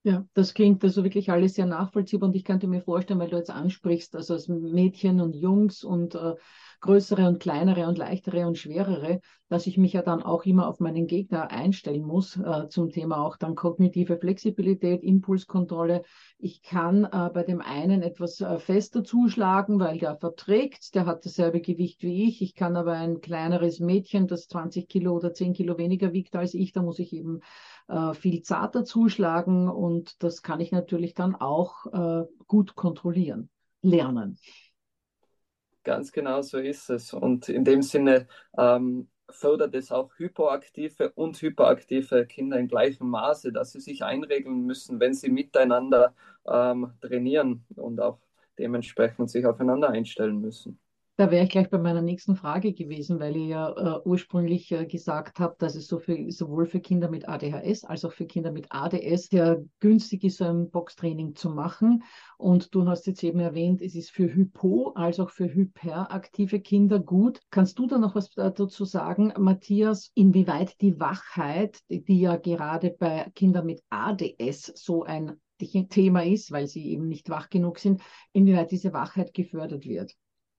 Ja, 0.07 0.25
das 0.35 0.55
klingt 0.55 0.85
also 0.85 1.03
wirklich 1.03 1.33
alles 1.33 1.55
sehr 1.55 1.67
nachvollziehbar 1.67 2.29
und 2.29 2.37
ich 2.37 2.45
könnte 2.45 2.69
mir 2.69 2.81
vorstellen, 2.81 3.19
weil 3.19 3.29
du 3.29 3.39
jetzt 3.39 3.51
ansprichst, 3.51 4.15
also 4.15 4.35
als 4.35 4.47
Mädchen 4.47 5.21
und 5.21 5.35
Jungs 5.35 5.83
und 5.83 6.15
äh, 6.15 6.35
größere 6.81 7.27
und 7.27 7.41
kleinere 7.41 7.89
und 7.89 7.99
leichtere 7.99 8.47
und 8.47 8.57
schwerere, 8.57 9.21
dass 9.49 9.67
ich 9.67 9.79
mich 9.79 9.95
ja 9.95 10.03
dann 10.03 10.23
auch 10.23 10.45
immer 10.45 10.69
auf 10.69 10.79
meinen 10.79 11.09
Gegner 11.09 11.51
einstellen 11.51 12.05
muss 12.05 12.37
äh, 12.37 12.69
zum 12.69 12.91
Thema 12.91 13.19
auch 13.21 13.37
dann 13.37 13.57
kognitive 13.57 14.17
Flexibilität, 14.17 15.03
Impulskontrolle. 15.03 16.05
Ich 16.39 16.63
kann 16.63 17.03
äh, 17.05 17.31
bei 17.35 17.43
dem 17.43 17.61
einen 17.61 18.03
etwas 18.03 18.41
äh, 18.41 18.61
fester 18.61 19.03
zuschlagen, 19.03 19.81
weil 19.81 19.99
der 19.99 20.15
verträgt, 20.19 20.95
der 20.95 21.07
hat 21.07 21.25
dasselbe 21.25 21.61
Gewicht 21.61 22.05
wie 22.05 22.29
ich. 22.29 22.43
Ich 22.43 22.55
kann 22.55 22.77
aber 22.77 22.93
ein 22.93 23.21
kleineres 23.21 23.81
Mädchen, 23.81 24.29
das 24.29 24.47
20 24.47 24.89
Kilo 24.89 25.17
oder 25.17 25.35
10 25.35 25.53
Kilo 25.53 25.79
weniger 25.79 26.13
wiegt 26.13 26.37
als 26.37 26.55
ich, 26.55 26.71
da 26.71 26.83
muss 26.83 27.01
ich 27.01 27.13
eben 27.13 27.41
äh, 27.89 28.15
viel 28.15 28.43
zarter 28.43 28.85
zuschlagen 28.85 29.69
und 29.69 30.23
das 30.23 30.43
kann 30.43 30.61
ich 30.61 30.73
natürlich 30.73 31.15
dann 31.15 31.35
auch 31.35 31.87
äh, 31.87 32.27
gut 32.47 32.75
kontrollieren, 32.75 33.51
lernen. 33.83 34.39
Ganz 35.85 36.11
genau 36.11 36.43
so 36.43 36.59
ist 36.59 36.91
es. 36.91 37.13
Und 37.13 37.49
in 37.49 37.65
dem 37.65 37.81
Sinne 37.81 38.27
ähm, 38.59 39.09
fördert 39.31 39.75
es 39.75 39.93
auch 39.93 40.11
hypoaktive 40.19 41.13
und 41.13 41.41
hyperaktive 41.41 42.27
Kinder 42.27 42.59
in 42.59 42.69
gleichem 42.69 43.09
Maße, 43.09 43.53
dass 43.53 43.73
sie 43.73 43.81
sich 43.81 44.03
einregeln 44.03 44.63
müssen, 44.67 44.99
wenn 44.99 45.15
sie 45.15 45.31
miteinander 45.31 46.15
ähm, 46.47 46.93
trainieren 47.01 47.65
und 47.77 48.01
auch 48.01 48.19
dementsprechend 48.59 49.31
sich 49.31 49.47
aufeinander 49.47 49.91
einstellen 49.91 50.41
müssen. 50.41 50.81
Da 51.19 51.31
wäre 51.31 51.45
ich 51.45 51.51
gleich 51.51 51.71
bei 51.71 51.79
meiner 51.79 52.03
nächsten 52.03 52.37
Frage 52.37 52.75
gewesen, 52.75 53.19
weil 53.21 53.37
ihr 53.37 53.47
ja 53.47 53.71
äh, 53.71 54.01
ursprünglich 54.05 54.71
äh, 54.71 54.85
gesagt 54.85 55.41
habt, 55.41 55.63
dass 55.63 55.75
es 55.75 55.87
so 55.87 55.99
für, 55.99 56.31
sowohl 56.31 56.67
für 56.67 56.79
Kinder 56.81 57.09
mit 57.09 57.27
ADHS 57.27 57.85
als 57.85 58.05
auch 58.05 58.13
für 58.13 58.27
Kinder 58.27 58.53
mit 58.53 58.67
ADS 58.69 59.29
sehr 59.29 59.65
günstig 59.81 60.25
ist, 60.25 60.37
so 60.37 60.45
ein 60.45 60.71
Boxtraining 60.71 61.35
zu 61.35 61.49
machen. 61.49 62.03
Und 62.37 62.75
du 62.75 62.87
hast 62.87 63.07
jetzt 63.07 63.25
eben 63.25 63.41
erwähnt, 63.41 63.81
es 63.81 63.95
ist 63.95 64.11
für 64.11 64.31
Hypo 64.31 64.91
als 64.91 65.19
auch 65.19 65.31
für 65.31 65.47
hyperaktive 65.47 66.61
Kinder 66.61 66.99
gut. 66.99 67.41
Kannst 67.51 67.79
du 67.79 67.87
da 67.87 67.97
noch 67.97 68.15
was 68.15 68.29
dazu 68.35 68.85
sagen, 68.85 69.33
Matthias, 69.39 70.11
inwieweit 70.15 70.79
die 70.83 71.01
Wachheit, 71.01 71.81
die 71.89 72.21
ja 72.21 72.37
gerade 72.37 72.91
bei 72.91 73.31
Kindern 73.35 73.65
mit 73.65 73.83
ADS 73.89 74.71
so 74.75 75.05
ein 75.05 75.41
Thema 75.89 76.27
ist, 76.27 76.53
weil 76.53 76.67
sie 76.67 76.91
eben 76.91 77.09
nicht 77.09 77.31
wach 77.31 77.49
genug 77.49 77.79
sind, 77.79 78.03
inwieweit 78.35 78.71
diese 78.71 78.93
Wachheit 78.93 79.33
gefördert 79.33 79.87
wird? 79.87 80.15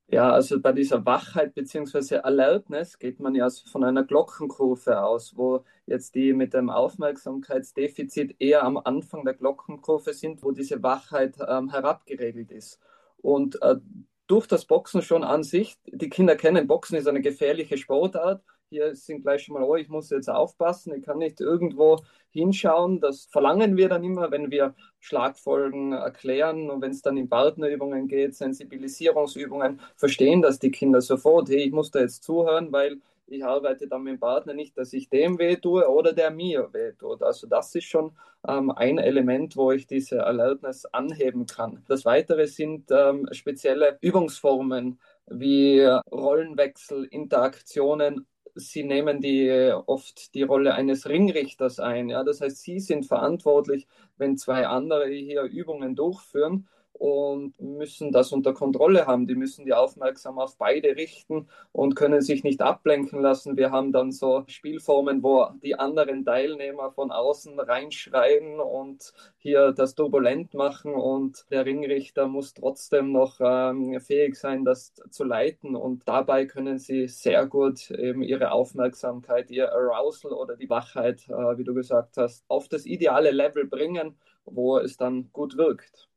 Ja, 0.10 0.32
also 0.32 0.62
bei 0.62 0.72
dieser 0.72 1.06
Wachheit 1.06 1.54
bzw. 1.54 2.20
Alertness 2.20 2.98
geht 2.98 3.20
man 3.20 3.36
ja 3.36 3.50
von 3.50 3.84
einer 3.84 4.06
Glockenkurve 4.06 5.02
aus, 5.04 5.36
wo 5.36 5.66
jetzt 5.86 6.16
die 6.16 6.32
mit 6.34 6.54
dem 6.54 6.70
Aufmerksamkeitsdefizit 6.70 8.36
eher 8.40 8.64
am 8.64 8.78
Anfang 8.78 9.26
der 9.26 9.34
Glockenkurve 9.34 10.14
sind, 10.14 10.44
wo 10.44 10.52
diese 10.52 10.82
Wachheit 10.82 11.36
ähm, 11.46 11.70
herabgeregelt 11.70 12.52
ist. 12.52 12.80
Und 13.22 13.62
äh, 13.62 13.76
durch 14.28 14.48
das 14.48 14.66
Boxen 14.66 15.02
schon 15.02 15.24
an 15.26 15.44
sich, 15.44 15.78
die 15.86 16.10
Kinder 16.10 16.38
kennen, 16.38 16.68
Boxen 16.68 16.98
ist 16.98 17.08
eine 17.08 17.22
gefährliche 17.22 17.78
Sportart 17.78 18.42
hier 18.70 18.96
sind 18.96 19.22
gleich 19.22 19.44
schon 19.44 19.54
mal, 19.54 19.64
oh, 19.64 19.76
ich 19.76 19.90
muss 19.90 20.10
jetzt 20.10 20.30
aufpassen, 20.30 20.94
ich 20.94 21.04
kann 21.04 21.20
nicht 21.20 21.40
irgendwo 21.40 21.98
hinschauen. 22.32 23.00
Das 23.00 23.26
verlangen 23.26 23.78
wir 23.78 23.90
dann 23.90 24.04
immer, 24.04 24.32
wenn 24.32 24.52
wir 24.52 24.76
Schlagfolgen 25.00 25.94
erklären 25.94 26.70
und 26.70 26.82
wenn 26.82 26.92
es 26.92 27.02
dann 27.02 27.18
in 27.18 27.30
Partnerübungen 27.30 28.08
geht, 28.08 28.36
Sensibilisierungsübungen, 28.36 29.80
verstehen 29.96 30.42
das 30.42 30.60
die 30.60 30.72
Kinder 30.72 31.02
sofort, 31.02 31.50
hey, 31.50 31.64
ich 31.64 31.72
muss 31.72 31.92
da 31.92 32.00
jetzt 32.00 32.24
zuhören, 32.24 32.72
weil 32.72 33.00
ich 33.30 33.44
arbeite 33.44 33.88
dann 33.88 34.04
mit 34.04 34.14
dem 34.14 34.20
Partner 34.20 34.54
nicht, 34.54 34.78
dass 34.78 34.94
ich 34.94 35.10
dem 35.10 35.38
weh 35.38 35.58
tue 35.58 35.88
oder 35.88 36.14
der 36.14 36.32
mir 36.32 36.70
weh 36.74 36.94
tut. 36.94 37.22
Also 37.22 37.46
das 37.48 37.76
ist 37.76 37.86
schon 37.86 38.14
ähm, 38.48 38.72
ein 38.72 38.98
Element, 39.00 39.58
wo 39.58 39.72
ich 39.72 39.86
diese 39.86 40.26
Alertness 40.26 40.86
anheben 40.86 41.46
kann. 41.46 41.84
Das 41.88 42.06
Weitere 42.06 42.48
sind 42.48 42.90
ähm, 42.90 43.28
spezielle 43.32 43.98
Übungsformen 44.00 45.00
wie 45.30 45.82
Rollenwechsel, 46.10 47.04
Interaktionen 47.06 48.26
sie 48.58 48.84
nehmen 48.84 49.22
die 49.22 49.74
oft 49.86 50.34
die 50.36 50.44
Rolle 50.44 50.74
eines 50.74 51.08
Ringrichters 51.08 51.80
ein. 51.80 52.10
Ja? 52.10 52.24
Das 52.24 52.42
heißt, 52.42 52.62
sie 52.62 52.80
sind 52.80 53.06
verantwortlich, 53.06 53.88
wenn 54.18 54.38
zwei 54.38 54.68
andere 54.68 55.08
hier 55.08 55.44
Übungen 55.44 55.96
durchführen 55.96 56.68
und 57.00 57.60
müssen 57.60 58.12
das 58.12 58.32
unter 58.32 58.54
Kontrolle 58.54 59.06
haben. 59.08 59.28
Die 59.28 59.36
müssen 59.36 59.66
die 59.66 59.74
Aufmerksamkeit 59.74 60.28
auf 60.38 60.58
beide 60.58 60.96
richten 60.96 61.48
und 61.72 61.96
können 61.96 62.22
sich 62.22 62.44
nicht 62.44 62.62
ablenken 62.62 63.22
lassen. 63.22 63.58
Wir 63.58 63.72
haben 63.72 63.92
dann 63.92 64.12
so 64.12 64.44
Spielformen, 64.48 65.24
wo 65.24 65.48
die 65.64 65.76
anderen 65.76 66.26
Teilnehmer 66.26 66.92
von 66.92 67.12
außen 67.12 67.60
reinschreien 67.60 68.60
und 68.60 69.14
hier 69.38 69.72
das 69.72 69.96
turbulent 69.96 70.54
machen 70.54 70.94
und 70.94 71.46
der 71.52 71.66
Ringrichter 71.66 72.28
muss 72.28 72.54
trotzdem 72.54 73.12
noch 73.12 73.40
ähm, 73.40 74.00
fähig 74.00 74.36
sein, 74.36 74.66
das 74.66 74.94
zu 75.10 75.24
leiten 75.24 75.76
und 75.76 76.08
dabei 76.08 76.46
können 76.46 76.80
sie 76.80 77.08
sehr 77.08 77.46
gut 77.46 77.92
eben 77.92 78.22
ihre 78.22 78.52
Aufmerksamkeit, 78.52 79.50
ihr 79.52 79.72
Arousal 79.72 80.34
oder 80.34 80.56
die 80.56 80.70
Wachheit, 80.70 81.28
äh, 81.30 81.58
wie 81.58 81.64
du 81.64 81.74
gesagt 81.74 82.18
hast, 82.18 82.44
auf 82.48 82.68
das 82.68 82.86
ideale 82.86 83.32
Level 83.32 83.66
bringen, 83.66 84.18
wo 84.46 84.78
es 84.78 84.98
dann 84.98 85.30
gut 85.32 85.58
wirkt. 85.58 86.10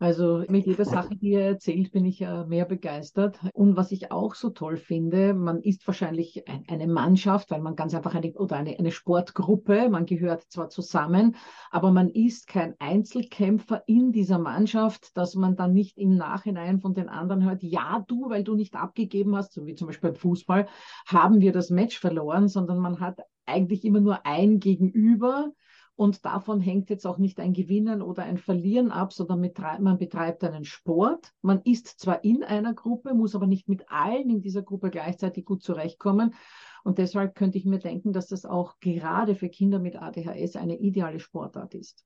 Also 0.00 0.44
mit 0.48 0.64
jeder 0.64 0.86
Sache, 0.86 1.14
die 1.14 1.34
er 1.34 1.46
erzählt, 1.46 1.92
bin 1.92 2.06
ich 2.06 2.22
äh, 2.22 2.46
mehr 2.46 2.64
begeistert. 2.64 3.38
Und 3.52 3.76
was 3.76 3.92
ich 3.92 4.10
auch 4.10 4.34
so 4.34 4.48
toll 4.48 4.78
finde, 4.78 5.34
man 5.34 5.60
ist 5.60 5.86
wahrscheinlich 5.86 6.42
eine 6.68 6.86
Mannschaft, 6.86 7.50
weil 7.50 7.60
man 7.60 7.76
ganz 7.76 7.94
einfach 7.94 8.14
eine 8.14 8.32
oder 8.32 8.56
eine, 8.56 8.78
eine 8.78 8.92
Sportgruppe, 8.92 9.90
man 9.90 10.06
gehört 10.06 10.44
zwar 10.48 10.70
zusammen, 10.70 11.36
aber 11.70 11.92
man 11.92 12.08
ist 12.08 12.46
kein 12.46 12.76
Einzelkämpfer 12.78 13.82
in 13.86 14.10
dieser 14.10 14.38
Mannschaft, 14.38 15.14
dass 15.18 15.34
man 15.34 15.54
dann 15.54 15.74
nicht 15.74 15.98
im 15.98 16.16
Nachhinein 16.16 16.80
von 16.80 16.94
den 16.94 17.10
anderen 17.10 17.44
hört, 17.44 17.62
ja, 17.62 18.02
du, 18.08 18.30
weil 18.30 18.42
du 18.42 18.54
nicht 18.54 18.76
abgegeben 18.76 19.36
hast, 19.36 19.52
so 19.52 19.66
wie 19.66 19.74
zum 19.74 19.88
Beispiel 19.88 20.12
beim 20.12 20.18
Fußball, 20.18 20.66
haben 21.08 21.42
wir 21.42 21.52
das 21.52 21.68
Match 21.68 21.98
verloren, 21.98 22.48
sondern 22.48 22.78
man 22.78 23.00
hat 23.00 23.20
eigentlich 23.44 23.84
immer 23.84 24.00
nur 24.00 24.24
ein 24.24 24.60
Gegenüber 24.60 25.52
und 26.00 26.24
davon 26.24 26.62
hängt 26.62 26.88
jetzt 26.88 27.06
auch 27.06 27.18
nicht 27.18 27.38
ein 27.40 27.52
Gewinnen 27.52 28.00
oder 28.00 28.22
ein 28.22 28.38
Verlieren 28.38 28.90
ab, 28.90 29.12
sondern 29.12 29.52
man 29.80 29.98
betreibt 29.98 30.42
einen 30.42 30.64
Sport. 30.64 31.34
Man 31.42 31.60
ist 31.64 32.00
zwar 32.00 32.24
in 32.24 32.42
einer 32.42 32.72
Gruppe, 32.72 33.12
muss 33.12 33.34
aber 33.34 33.46
nicht 33.46 33.68
mit 33.68 33.84
allen 33.90 34.30
in 34.30 34.40
dieser 34.40 34.62
Gruppe 34.62 34.88
gleichzeitig 34.88 35.44
gut 35.44 35.62
zurechtkommen. 35.62 36.32
Und 36.84 36.96
deshalb 36.96 37.34
könnte 37.34 37.58
ich 37.58 37.66
mir 37.66 37.80
denken, 37.80 38.14
dass 38.14 38.28
das 38.28 38.46
auch 38.46 38.80
gerade 38.80 39.34
für 39.34 39.50
Kinder 39.50 39.78
mit 39.78 40.00
ADHS 40.00 40.56
eine 40.56 40.78
ideale 40.78 41.20
Sportart 41.20 41.74
ist. 41.74 42.02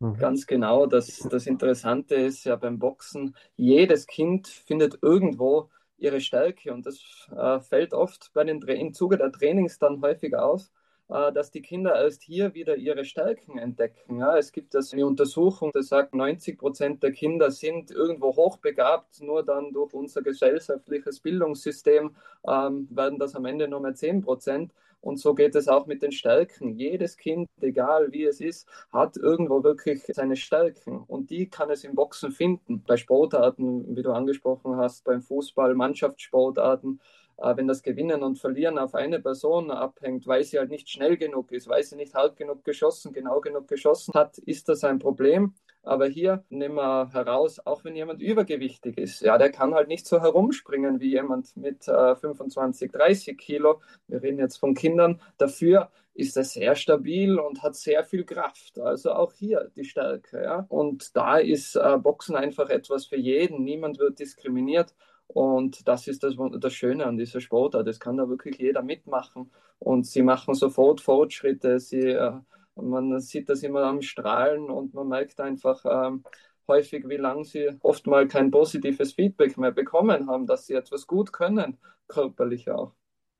Mhm. 0.00 0.14
Ganz 0.14 0.44
genau. 0.48 0.86
Das, 0.86 1.28
das 1.30 1.46
Interessante 1.46 2.16
ist 2.16 2.42
ja 2.42 2.56
beim 2.56 2.80
Boxen, 2.80 3.36
jedes 3.54 4.08
Kind 4.08 4.48
findet 4.48 4.98
irgendwo 5.00 5.70
ihre 5.96 6.20
Stärke 6.20 6.74
und 6.74 6.84
das 6.84 6.98
äh, 7.30 7.60
fällt 7.60 7.94
oft 7.94 8.32
bei 8.34 8.42
den, 8.42 8.60
im 8.62 8.92
Zuge 8.92 9.16
der 9.16 9.30
Trainings 9.30 9.78
dann 9.78 10.02
häufig 10.02 10.34
auf 10.34 10.72
dass 11.08 11.50
die 11.50 11.62
Kinder 11.62 11.94
erst 11.94 12.22
hier 12.22 12.54
wieder 12.54 12.76
ihre 12.76 13.04
Stärken 13.04 13.58
entdecken. 13.58 14.18
Ja, 14.18 14.36
es 14.36 14.50
gibt 14.52 14.74
das 14.74 14.92
eine 14.92 15.06
Untersuchung, 15.06 15.70
die 15.74 15.82
sagt, 15.82 16.14
90 16.14 16.58
Prozent 16.58 17.02
der 17.02 17.12
Kinder 17.12 17.50
sind 17.50 17.90
irgendwo 17.90 18.34
hochbegabt, 18.34 19.20
nur 19.20 19.44
dann 19.44 19.72
durch 19.72 19.94
unser 19.94 20.22
gesellschaftliches 20.22 21.20
Bildungssystem 21.20 22.16
ähm, 22.46 22.88
werden 22.90 23.18
das 23.18 23.36
am 23.36 23.44
Ende 23.44 23.68
nur 23.68 23.80
mehr 23.80 23.94
10 23.94 24.22
Prozent. 24.22 24.72
Und 25.00 25.20
so 25.20 25.34
geht 25.34 25.54
es 25.54 25.68
auch 25.68 25.86
mit 25.86 26.02
den 26.02 26.10
Stärken. 26.10 26.74
Jedes 26.74 27.16
Kind, 27.16 27.48
egal 27.60 28.10
wie 28.10 28.24
es 28.24 28.40
ist, 28.40 28.68
hat 28.92 29.16
irgendwo 29.16 29.62
wirklich 29.62 30.02
seine 30.08 30.34
Stärken. 30.34 30.98
Und 31.06 31.30
die 31.30 31.48
kann 31.48 31.70
es 31.70 31.84
im 31.84 31.94
Boxen 31.94 32.32
finden. 32.32 32.82
Bei 32.84 32.96
Sportarten, 32.96 33.94
wie 33.94 34.02
du 34.02 34.10
angesprochen 34.10 34.76
hast, 34.76 35.04
beim 35.04 35.22
Fußball, 35.22 35.76
Mannschaftssportarten, 35.76 36.98
äh, 36.98 37.25
wenn 37.38 37.68
das 37.68 37.82
Gewinnen 37.82 38.22
und 38.22 38.38
Verlieren 38.38 38.78
auf 38.78 38.94
eine 38.94 39.20
Person 39.20 39.70
abhängt, 39.70 40.26
weil 40.26 40.44
sie 40.44 40.58
halt 40.58 40.70
nicht 40.70 40.88
schnell 40.88 41.16
genug 41.16 41.52
ist, 41.52 41.68
weil 41.68 41.82
sie 41.82 41.96
nicht 41.96 42.14
hart 42.14 42.36
genug 42.36 42.64
geschossen, 42.64 43.12
genau 43.12 43.40
genug 43.40 43.68
geschossen 43.68 44.14
hat, 44.14 44.38
ist 44.38 44.68
das 44.68 44.84
ein 44.84 44.98
Problem. 44.98 45.54
Aber 45.82 46.06
hier 46.06 46.44
nehmen 46.48 46.74
wir 46.74 47.12
heraus, 47.12 47.64
auch 47.64 47.84
wenn 47.84 47.94
jemand 47.94 48.20
übergewichtig 48.20 48.98
ist, 48.98 49.20
ja, 49.20 49.38
der 49.38 49.52
kann 49.52 49.72
halt 49.72 49.86
nicht 49.86 50.06
so 50.06 50.20
herumspringen 50.20 50.98
wie 50.98 51.10
jemand 51.10 51.56
mit 51.56 51.86
äh, 51.86 52.16
25, 52.16 52.90
30 52.90 53.38
Kilo. 53.38 53.80
Wir 54.08 54.20
reden 54.20 54.40
jetzt 54.40 54.56
von 54.56 54.74
Kindern. 54.74 55.20
Dafür 55.38 55.90
ist 56.16 56.36
er 56.36 56.44
sehr 56.44 56.74
stabil 56.74 57.38
und 57.38 57.62
hat 57.62 57.76
sehr 57.76 58.02
viel 58.02 58.24
Kraft. 58.24 58.80
Also 58.80 59.12
auch 59.12 59.32
hier 59.32 59.70
die 59.76 59.84
Stärke. 59.84 60.42
Ja? 60.42 60.66
Und 60.68 61.16
da 61.16 61.38
ist 61.38 61.76
äh, 61.76 61.98
Boxen 61.98 62.34
einfach 62.34 62.68
etwas 62.68 63.06
für 63.06 63.16
jeden. 63.16 63.62
Niemand 63.62 64.00
wird 64.00 64.18
diskriminiert. 64.18 64.92
Und 65.28 65.86
das 65.88 66.06
ist 66.08 66.22
das, 66.22 66.34
das 66.58 66.72
Schöne 66.72 67.06
an 67.06 67.16
dieser 67.16 67.40
Sportart. 67.40 67.86
Das 67.86 68.00
kann 68.00 68.16
da 68.16 68.28
wirklich 68.28 68.58
jeder 68.58 68.82
mitmachen. 68.82 69.50
Und 69.78 70.06
sie 70.06 70.22
machen 70.22 70.54
sofort 70.54 71.00
Fortschritte. 71.00 71.78
Sie, 71.80 72.00
äh, 72.00 72.32
man 72.76 73.20
sieht 73.20 73.48
das 73.48 73.62
immer 73.62 73.84
am 73.84 74.02
Strahlen 74.02 74.70
und 74.70 74.94
man 74.94 75.08
merkt 75.08 75.40
einfach 75.40 75.84
ähm, 75.84 76.22
häufig, 76.68 77.08
wie 77.08 77.16
lange 77.16 77.44
sie 77.44 77.70
oft 77.80 78.06
mal 78.06 78.28
kein 78.28 78.50
positives 78.50 79.12
Feedback 79.12 79.56
mehr 79.58 79.72
bekommen 79.72 80.28
haben, 80.28 80.46
dass 80.46 80.66
sie 80.66 80.74
etwas 80.74 81.06
gut 81.06 81.32
können, 81.32 81.78
körperlich 82.08 82.70
auch. 82.70 82.92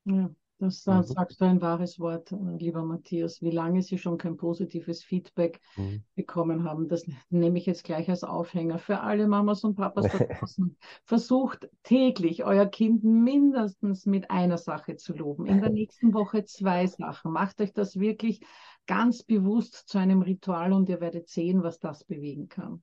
Ja. 0.05 0.29
Das 0.59 0.85
mhm. 0.87 1.03
sagst 1.03 1.39
du 1.39 1.45
ein 1.45 1.61
wahres 1.61 1.99
Wort, 1.99 2.33
lieber 2.57 2.83
Matthias. 2.83 3.41
Wie 3.41 3.51
lange 3.51 3.83
Sie 3.83 3.97
schon 3.97 4.17
kein 4.17 4.37
positives 4.37 5.03
Feedback 5.03 5.59
mhm. 5.75 6.03
bekommen 6.15 6.63
haben, 6.63 6.87
das 6.87 7.05
nehme 7.29 7.59
ich 7.59 7.67
jetzt 7.67 7.83
gleich 7.83 8.09
als 8.09 8.23
Aufhänger 8.23 8.79
für 8.79 9.01
alle 9.01 9.27
Mamas 9.27 9.63
und 9.63 9.75
Papas 9.75 10.11
da 10.11 10.17
draußen. 10.39 10.75
Versucht 11.03 11.69
täglich 11.83 12.43
euer 12.43 12.65
Kind 12.65 13.03
mindestens 13.03 14.07
mit 14.07 14.31
einer 14.31 14.57
Sache 14.57 14.95
zu 14.95 15.13
loben. 15.13 15.45
In 15.45 15.61
der 15.61 15.69
nächsten 15.69 16.13
Woche 16.13 16.43
zwei 16.45 16.87
Sachen. 16.87 17.31
Macht 17.31 17.61
euch 17.61 17.73
das 17.73 17.99
wirklich 17.99 18.41
ganz 18.87 19.21
bewusst 19.21 19.87
zu 19.87 19.99
einem 19.99 20.23
Ritual 20.23 20.73
und 20.73 20.89
ihr 20.89 21.01
werdet 21.01 21.27
sehen, 21.27 21.61
was 21.61 21.79
das 21.79 22.03
bewegen 22.03 22.49
kann. 22.49 22.81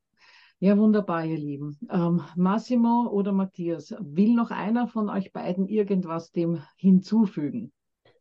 Ja, 0.60 0.78
wunderbar, 0.78 1.24
ihr 1.24 1.36
Lieben. 1.36 1.78
Ähm, 1.90 2.22
Massimo 2.36 3.08
oder 3.10 3.32
Matthias, 3.32 3.94
will 4.00 4.34
noch 4.34 4.50
einer 4.50 4.88
von 4.88 5.10
euch 5.10 5.32
beiden 5.32 5.66
irgendwas 5.68 6.30
dem 6.30 6.62
hinzufügen? 6.76 7.72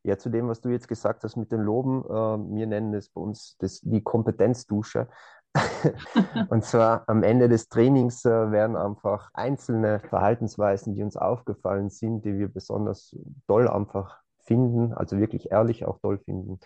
Ja, 0.04 0.18
zu 0.18 0.30
dem, 0.30 0.50
was 0.50 0.60
du 0.60 0.70
jetzt 0.70 0.88
gesagt 0.88 1.24
hast 1.24 1.38
mit 1.38 1.52
den 1.52 1.62
Loben, 1.62 2.04
äh, 2.04 2.58
wir 2.58 2.68
nennen 2.68 2.94
es 2.94 3.10
bei 3.10 3.22
uns 3.22 3.56
das, 3.60 3.80
die 3.82 4.02
Kompetenzdusche. 4.02 5.08
und 6.50 6.66
zwar 6.66 7.08
am 7.08 7.24
Ende 7.24 7.48
des 7.48 7.70
Trainings 7.70 8.26
äh, 8.26 8.52
werden 8.52 8.76
einfach 8.76 9.30
einzelne 9.34 10.02
Verhaltensweisen, 10.10 10.96
die 10.96 11.04
uns 11.04 11.16
aufgefallen 11.16 11.90
sind, 11.90 12.26
die 12.26 12.38
wir 12.38 12.48
besonders 12.48 13.16
toll 13.48 13.68
einfach 13.70 14.20
finden, 14.40 14.94
also 14.94 15.18
wirklich 15.20 15.52
ehrlich 15.52 15.86
auch 15.86 16.00
toll 16.00 16.18
finden, 16.18 16.60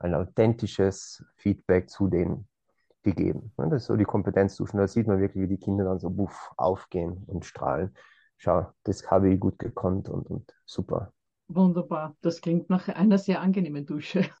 ein 0.00 0.14
authentisches 0.14 1.24
Feedback 1.36 1.90
zu 1.90 2.08
den 2.08 2.48
gegeben. 3.02 3.52
Das 3.56 3.82
ist 3.82 3.86
so 3.86 3.96
die 3.96 4.04
Kompetenzstufen. 4.04 4.78
Da 4.78 4.86
sieht 4.86 5.06
man 5.06 5.20
wirklich, 5.20 5.42
wie 5.42 5.48
die 5.48 5.58
Kinder 5.58 5.84
dann 5.84 5.98
so 5.98 6.10
buff 6.10 6.50
aufgehen 6.56 7.24
und 7.26 7.44
strahlen. 7.44 7.94
Schau, 8.36 8.66
das 8.84 9.10
habe 9.10 9.32
ich 9.32 9.40
gut 9.40 9.58
gekonnt 9.58 10.08
und, 10.08 10.26
und 10.28 10.54
super. 10.64 11.12
Wunderbar. 11.48 12.16
Das 12.20 12.40
klingt 12.40 12.70
nach 12.70 12.88
einer 12.88 13.18
sehr 13.18 13.40
angenehmen 13.40 13.86
Dusche. 13.86 14.24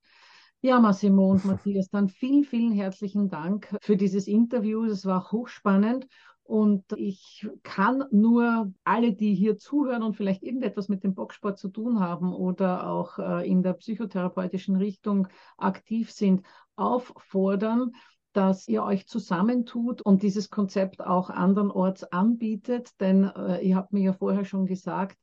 Ja, 0.62 0.78
Massimo 0.78 1.30
und 1.30 1.44
Matthias, 1.46 1.88
dann 1.88 2.10
vielen, 2.10 2.44
vielen 2.44 2.72
herzlichen 2.72 3.30
Dank 3.30 3.74
für 3.80 3.96
dieses 3.96 4.26
Interview. 4.26 4.84
Es 4.84 5.06
war 5.06 5.32
hochspannend 5.32 6.06
und 6.42 6.84
ich 6.96 7.48
kann 7.62 8.04
nur 8.10 8.70
alle, 8.84 9.12
die 9.14 9.34
hier 9.34 9.56
zuhören 9.56 10.02
und 10.02 10.16
vielleicht 10.16 10.42
irgendetwas 10.42 10.88
mit 10.88 11.02
dem 11.02 11.14
Boxsport 11.14 11.58
zu 11.58 11.68
tun 11.68 12.00
haben 12.00 12.34
oder 12.34 12.90
auch 12.90 13.18
äh, 13.18 13.48
in 13.48 13.62
der 13.62 13.72
psychotherapeutischen 13.74 14.76
Richtung 14.76 15.28
aktiv 15.56 16.10
sind, 16.10 16.44
auffordern, 16.76 17.92
dass 18.32 18.68
ihr 18.68 18.82
euch 18.82 19.06
zusammentut 19.06 20.02
und 20.02 20.22
dieses 20.22 20.50
Konzept 20.50 21.04
auch 21.04 21.30
andernorts 21.30 22.04
anbietet. 22.04 23.00
Denn 23.00 23.24
äh, 23.24 23.60
ihr 23.60 23.76
habt 23.76 23.92
mir 23.92 24.02
ja 24.02 24.12
vorher 24.12 24.44
schon 24.44 24.66
gesagt, 24.66 25.18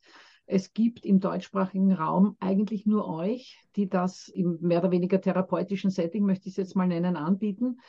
es 0.46 0.74
gibt 0.74 1.06
im 1.06 1.20
deutschsprachigen 1.20 1.92
Raum 1.92 2.38
eigentlich 2.40 2.86
nur 2.86 3.08
euch, 3.08 3.60
die 3.76 3.90
das 3.90 4.30
im 4.30 4.58
mehr 4.62 4.80
oder 4.80 4.92
weniger 4.92 5.20
therapeutischen 5.20 5.92
Setting, 5.92 6.26
möchte 6.26 6.48
ich 6.48 6.54
es 6.54 6.58
jetzt 6.58 6.76
mal 6.76 6.88
nennen, 6.88 7.18
anbieten. 7.18 7.80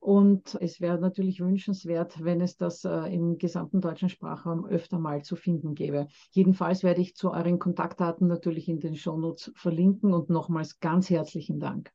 Und 0.00 0.56
es 0.60 0.80
wäre 0.80 0.98
natürlich 0.98 1.40
wünschenswert, 1.40 2.24
wenn 2.24 2.40
es 2.40 2.56
das 2.56 2.84
äh, 2.84 3.14
im 3.14 3.36
gesamten 3.36 3.82
deutschen 3.82 4.08
Sprachraum 4.08 4.64
öfter 4.64 4.98
mal 4.98 5.22
zu 5.22 5.36
finden 5.36 5.74
gäbe. 5.74 6.08
Jedenfalls 6.30 6.82
werde 6.82 7.02
ich 7.02 7.14
zu 7.14 7.32
euren 7.32 7.58
Kontaktdaten 7.58 8.26
natürlich 8.26 8.68
in 8.68 8.80
den 8.80 8.96
Shownotes 8.96 9.52
verlinken 9.54 10.14
und 10.14 10.30
nochmals 10.30 10.80
ganz 10.80 11.10
herzlichen 11.10 11.60
Dank. 11.60 11.92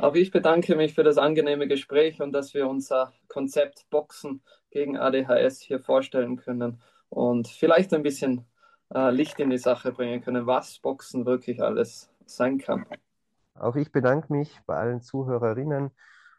Auch 0.00 0.14
ich 0.14 0.30
bedanke 0.30 0.74
mich 0.74 0.94
für 0.94 1.04
das 1.04 1.18
angenehme 1.18 1.68
Gespräch 1.68 2.20
und 2.20 2.32
dass 2.32 2.52
wir 2.52 2.68
unser 2.68 3.12
Konzept 3.28 3.88
Boxen 3.90 4.42
gegen 4.70 4.96
ADHS 4.96 5.60
hier 5.60 5.78
vorstellen 5.78 6.36
können 6.36 6.80
und 7.08 7.46
vielleicht 7.46 7.94
ein 7.94 8.02
bisschen 8.02 8.44
äh, 8.92 9.10
Licht 9.10 9.38
in 9.38 9.50
die 9.50 9.58
Sache 9.58 9.92
bringen 9.92 10.20
können, 10.20 10.46
was 10.46 10.80
Boxen 10.80 11.26
wirklich 11.26 11.62
alles 11.62 12.10
sein 12.26 12.58
kann. 12.58 12.86
Auch 13.54 13.76
ich 13.76 13.92
bedanke 13.92 14.32
mich 14.32 14.60
bei 14.66 14.76
allen 14.76 15.00
Zuhörerinnen 15.00 15.92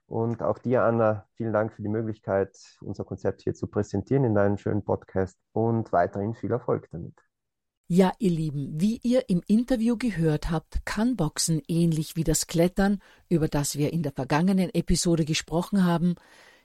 und 0.08 0.44
auch 0.44 0.60
dir, 0.60 0.84
Anna, 0.84 1.26
vielen 1.36 1.54
Dank 1.54 1.74
für 1.74 1.82
die 1.82 1.90
Möglichkeit, 1.90 2.58
unser 2.82 3.06
Konzept 3.06 3.42
hier 3.42 3.54
zu 3.54 3.68
präsentieren 3.68 4.26
in 4.26 4.36
deinem 4.36 4.58
schönen 4.58 4.84
Podcast 4.84 5.40
und 5.54 5.94
weiterhin 5.94 6.36
viel 6.36 6.52
Erfolg 6.52 6.90
damit. 6.92 7.25
Ja, 7.88 8.14
ihr 8.18 8.32
Lieben, 8.32 8.82
wie 8.82 9.00
ihr 9.04 9.30
im 9.30 9.44
Interview 9.46 9.96
gehört 9.96 10.50
habt, 10.50 10.84
kann 10.86 11.16
Boxen 11.16 11.62
ähnlich 11.68 12.16
wie 12.16 12.24
das 12.24 12.48
Klettern, 12.48 13.00
über 13.30 13.48
das 13.48 13.78
wir 13.78 13.94
in 13.94 14.02
der 14.02 14.12
vergangenen 14.12 14.74
Episode 14.74 15.24
gesprochen 15.24 15.84
haben, 15.84 16.16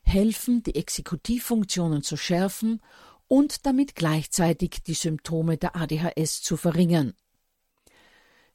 helfen, 0.02 0.62
die 0.62 0.76
Exekutivfunktionen 0.76 2.02
zu 2.02 2.16
schärfen 2.16 2.80
und 3.28 3.66
damit 3.66 3.96
gleichzeitig 3.96 4.82
die 4.86 4.94
Symptome 4.94 5.58
der 5.58 5.76
ADHS 5.76 6.40
zu 6.40 6.56
verringern. 6.56 7.12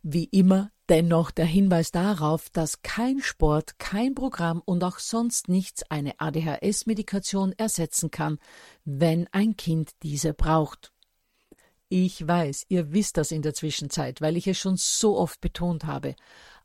Wie 0.02 0.26
immer 0.26 0.72
dennoch 0.90 1.30
der 1.30 1.46
Hinweis 1.46 1.92
darauf, 1.92 2.50
dass 2.50 2.82
kein 2.82 3.20
Sport, 3.20 3.78
kein 3.78 4.16
Programm 4.16 4.64
und 4.66 4.84
auch 4.84 4.98
sonst 4.98 5.50
nichts 5.50 5.84
eine 5.92 6.20
ADHS-Medikation 6.20 7.54
ersetzen 7.54 8.10
kann, 8.10 8.40
wenn 8.86 9.28
ein 9.32 9.56
Kind 9.56 9.92
diese 10.02 10.34
braucht. 10.34 10.95
Ich 11.90 12.28
weiß, 12.28 12.66
ihr 12.70 12.94
wisst 12.94 13.18
das 13.18 13.32
in 13.32 13.44
der 13.44 13.54
Zwischenzeit, 13.54 14.20
weil 14.20 14.38
ich 14.38 14.48
es 14.48 14.58
schon 14.58 14.78
so 14.78 15.18
oft 15.18 15.40
betont 15.40 15.86
habe, 15.86 16.16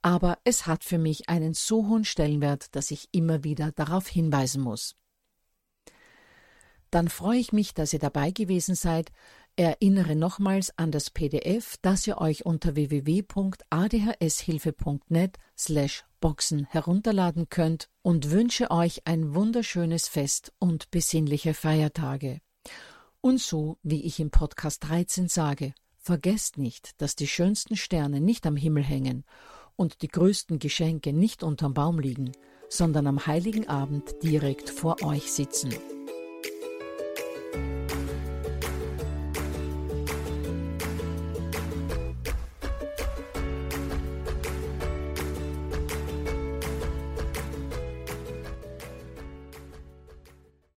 aber 0.02 0.38
es 0.44 0.66
hat 0.66 0.83
für 0.83 0.98
mich 0.98 1.28
einen 1.28 1.52
so 1.52 1.88
hohen 1.88 2.04
Stellenwert, 2.04 2.74
dass 2.74 2.90
ich 2.90 3.09
immer 3.12 3.44
wieder 3.44 3.72
darauf 3.72 4.09
hinweisen 4.09 4.62
muss. 4.62 4.96
Dann 6.90 7.09
freue 7.09 7.38
ich 7.38 7.52
mich, 7.52 7.74
dass 7.74 7.92
ihr 7.92 7.98
dabei 7.98 8.30
gewesen 8.30 8.74
seid, 8.74 9.12
erinnere 9.56 10.16
nochmals 10.16 10.72
an 10.78 10.90
das 10.90 11.11
PDF, 11.11 11.76
das 11.83 12.06
ihr 12.06 12.16
euch 12.18 12.46
unter 12.46 12.74
www.adhshilfe.net 12.74 15.37
slash 15.56 16.04
Boxen 16.20 16.66
herunterladen 16.66 17.48
könnt 17.48 17.88
und 18.02 18.30
wünsche 18.30 18.70
euch 18.70 19.06
ein 19.06 19.35
wunderschönes 19.35 20.06
Fest 20.09 20.52
und 20.59 20.90
besinnliche 20.90 21.54
Feiertage. 21.54 22.40
Und 23.20 23.38
so, 23.38 23.76
wie 23.83 24.02
ich 24.04 24.18
im 24.18 24.30
Podcast 24.30 24.88
13 24.88 25.28
sage, 25.28 25.74
vergesst 25.98 26.56
nicht, 26.56 27.00
dass 27.02 27.16
die 27.16 27.26
schönsten 27.26 27.76
Sterne 27.76 28.20
nicht 28.20 28.46
am 28.46 28.56
Himmel 28.56 28.83
hängen 28.83 29.24
und 29.76 30.00
die 30.02 30.09
größten 30.09 30.59
Geschenke 30.59 31.12
nicht 31.12 31.42
unterm 31.42 31.74
Baum 31.74 31.98
liegen, 31.98 32.33
sondern 32.70 33.06
am 33.06 33.26
heiligen 33.26 33.68
Abend 33.68 34.22
direkt 34.22 34.70
vor 34.70 35.02
euch 35.02 35.33
sitzen. 35.33 35.74